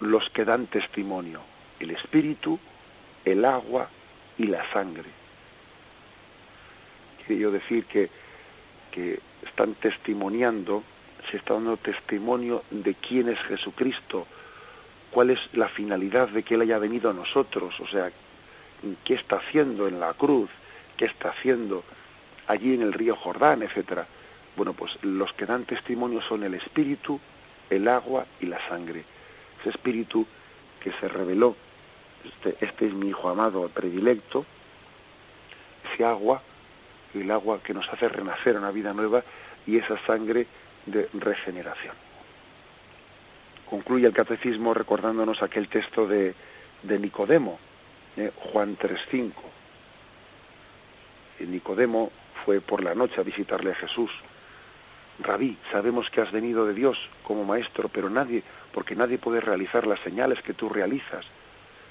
[0.01, 1.41] los que dan testimonio.
[1.81, 2.59] El espíritu,
[3.25, 3.89] el agua
[4.39, 5.09] y la sangre.
[7.27, 8.11] Quiere yo decir que,
[8.91, 10.83] que están testimoniando,
[11.31, 14.27] se está dando testimonio de quién es Jesucristo,
[15.11, 18.11] cuál es la finalidad de que Él haya venido a nosotros, o sea,
[19.05, 20.51] qué está haciendo en la cruz,
[20.97, 21.85] qué está haciendo
[22.47, 24.07] allí en el río Jordán, etcétera.
[24.57, 27.21] Bueno, pues los que dan testimonio son el Espíritu,
[27.71, 29.05] el agua y la sangre.
[29.61, 30.27] Ese Espíritu
[30.81, 31.57] que se reveló,
[32.25, 34.47] este, este es mi Hijo amado predilecto,
[35.93, 36.43] ese agua,
[37.15, 39.23] el agua que nos hace renacer a una vida nueva
[39.67, 40.47] y esa sangre
[40.87, 41.95] de regeneración
[43.67, 46.35] concluye el catecismo recordándonos aquel texto de,
[46.83, 47.59] de Nicodemo,
[48.17, 49.33] eh, Juan 3.5.
[51.41, 52.11] Nicodemo
[52.45, 54.11] fue por la noche a visitarle a Jesús.
[55.19, 59.87] Rabí, sabemos que has venido de Dios como maestro, pero nadie, porque nadie puede realizar
[59.87, 61.27] las señales que tú realizas.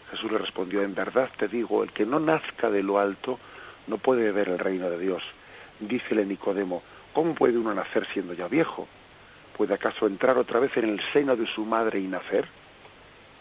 [0.10, 3.40] Jesús le respondió, en verdad te digo, el que no nazca de lo alto
[3.88, 5.24] no puede ver el reino de Dios.
[5.80, 6.82] Dícele Nicodemo,
[7.16, 8.88] ¿cómo puede uno nacer siendo ya viejo?
[9.58, 12.46] ¿Puede acaso entrar otra vez en el seno de su madre y nacer?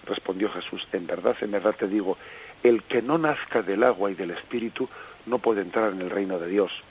[0.07, 2.17] Respondió Jesús, en verdad, en verdad te digo,
[2.63, 4.89] el que no nazca del agua y del espíritu
[5.27, 6.85] no puede entrar en el reino de Dios.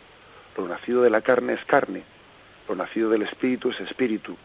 [0.57, 2.03] Lo nacido de la carne es carne,
[2.67, 4.35] lo nacido del espíritu es espíritu.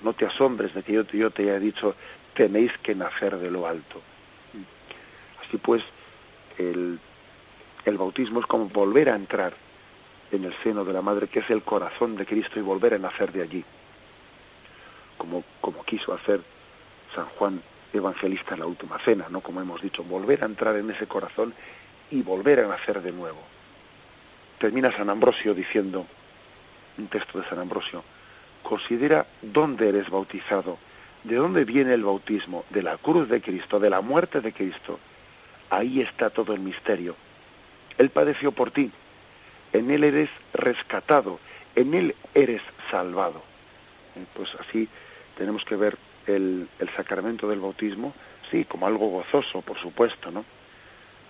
[0.00, 1.94] No te asombres de que yo, te haya dicho,
[2.32, 4.00] tenéis que nacer de lo alto.
[5.46, 5.82] Así pues,
[6.56, 6.98] el
[7.84, 9.67] bautismo es como volver a entrar
[10.30, 12.98] en el seno de la madre, que es el corazón de Cristo, y volver a
[12.98, 13.64] nacer de allí,
[15.16, 16.40] como, como quiso hacer
[17.14, 17.62] San Juan
[17.92, 19.40] Evangelista en la última cena, ¿no?
[19.40, 21.54] Como hemos dicho, volver a entrar en ese corazón
[22.10, 23.40] y volver a nacer de nuevo.
[24.58, 26.06] Termina San Ambrosio diciendo,
[26.98, 28.02] un texto de San Ambrosio,
[28.62, 30.78] considera dónde eres bautizado,
[31.24, 34.98] de dónde viene el bautismo, de la cruz de Cristo, de la muerte de Cristo.
[35.70, 37.16] Ahí está todo el misterio.
[37.96, 38.90] Él padeció por ti,
[39.72, 41.38] en Él eres rescatado,
[41.74, 43.42] en Él eres salvado.
[44.34, 44.88] Pues así
[45.36, 45.96] tenemos que ver
[46.26, 48.12] el, sacramento del bautismo,
[48.50, 50.44] sí, como algo gozoso, por supuesto, ¿no?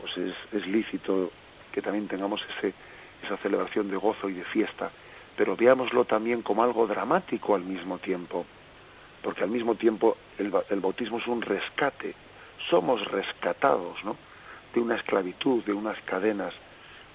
[0.00, 1.30] Pues es, lícito
[1.72, 2.44] que también tengamos
[3.22, 4.90] esa celebración de gozo y de fiesta,
[5.36, 8.46] pero veámoslo también como algo dramático al mismo tiempo,
[9.22, 12.14] porque al mismo tiempo el, el bautismo es un rescate,
[12.58, 14.16] somos rescatados, ¿no?
[14.74, 16.54] De una esclavitud, de unas cadenas,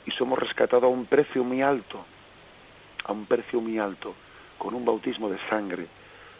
[0.05, 2.03] y somos rescatados a un precio muy alto,
[3.05, 4.13] a un precio muy alto,
[4.57, 5.87] con un bautismo de sangre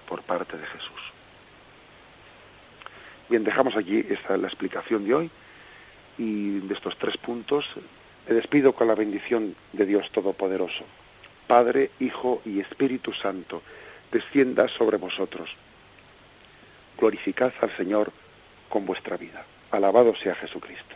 [0.08, 1.14] por parte de Jesús.
[3.30, 5.32] Bien, dejamos aquí esta la explicación de hoy
[6.18, 7.70] y de estos tres puntos
[8.28, 10.86] me despido con la bendición de Dios Todopoderoso.
[11.48, 13.62] Padre, Hijo y Espíritu Santo,
[14.12, 15.56] descienda sobre vosotros.
[16.98, 18.12] Glorificad al Señor
[18.70, 19.46] con vuestra vida.
[19.72, 20.96] Alabado sea Jesucristo.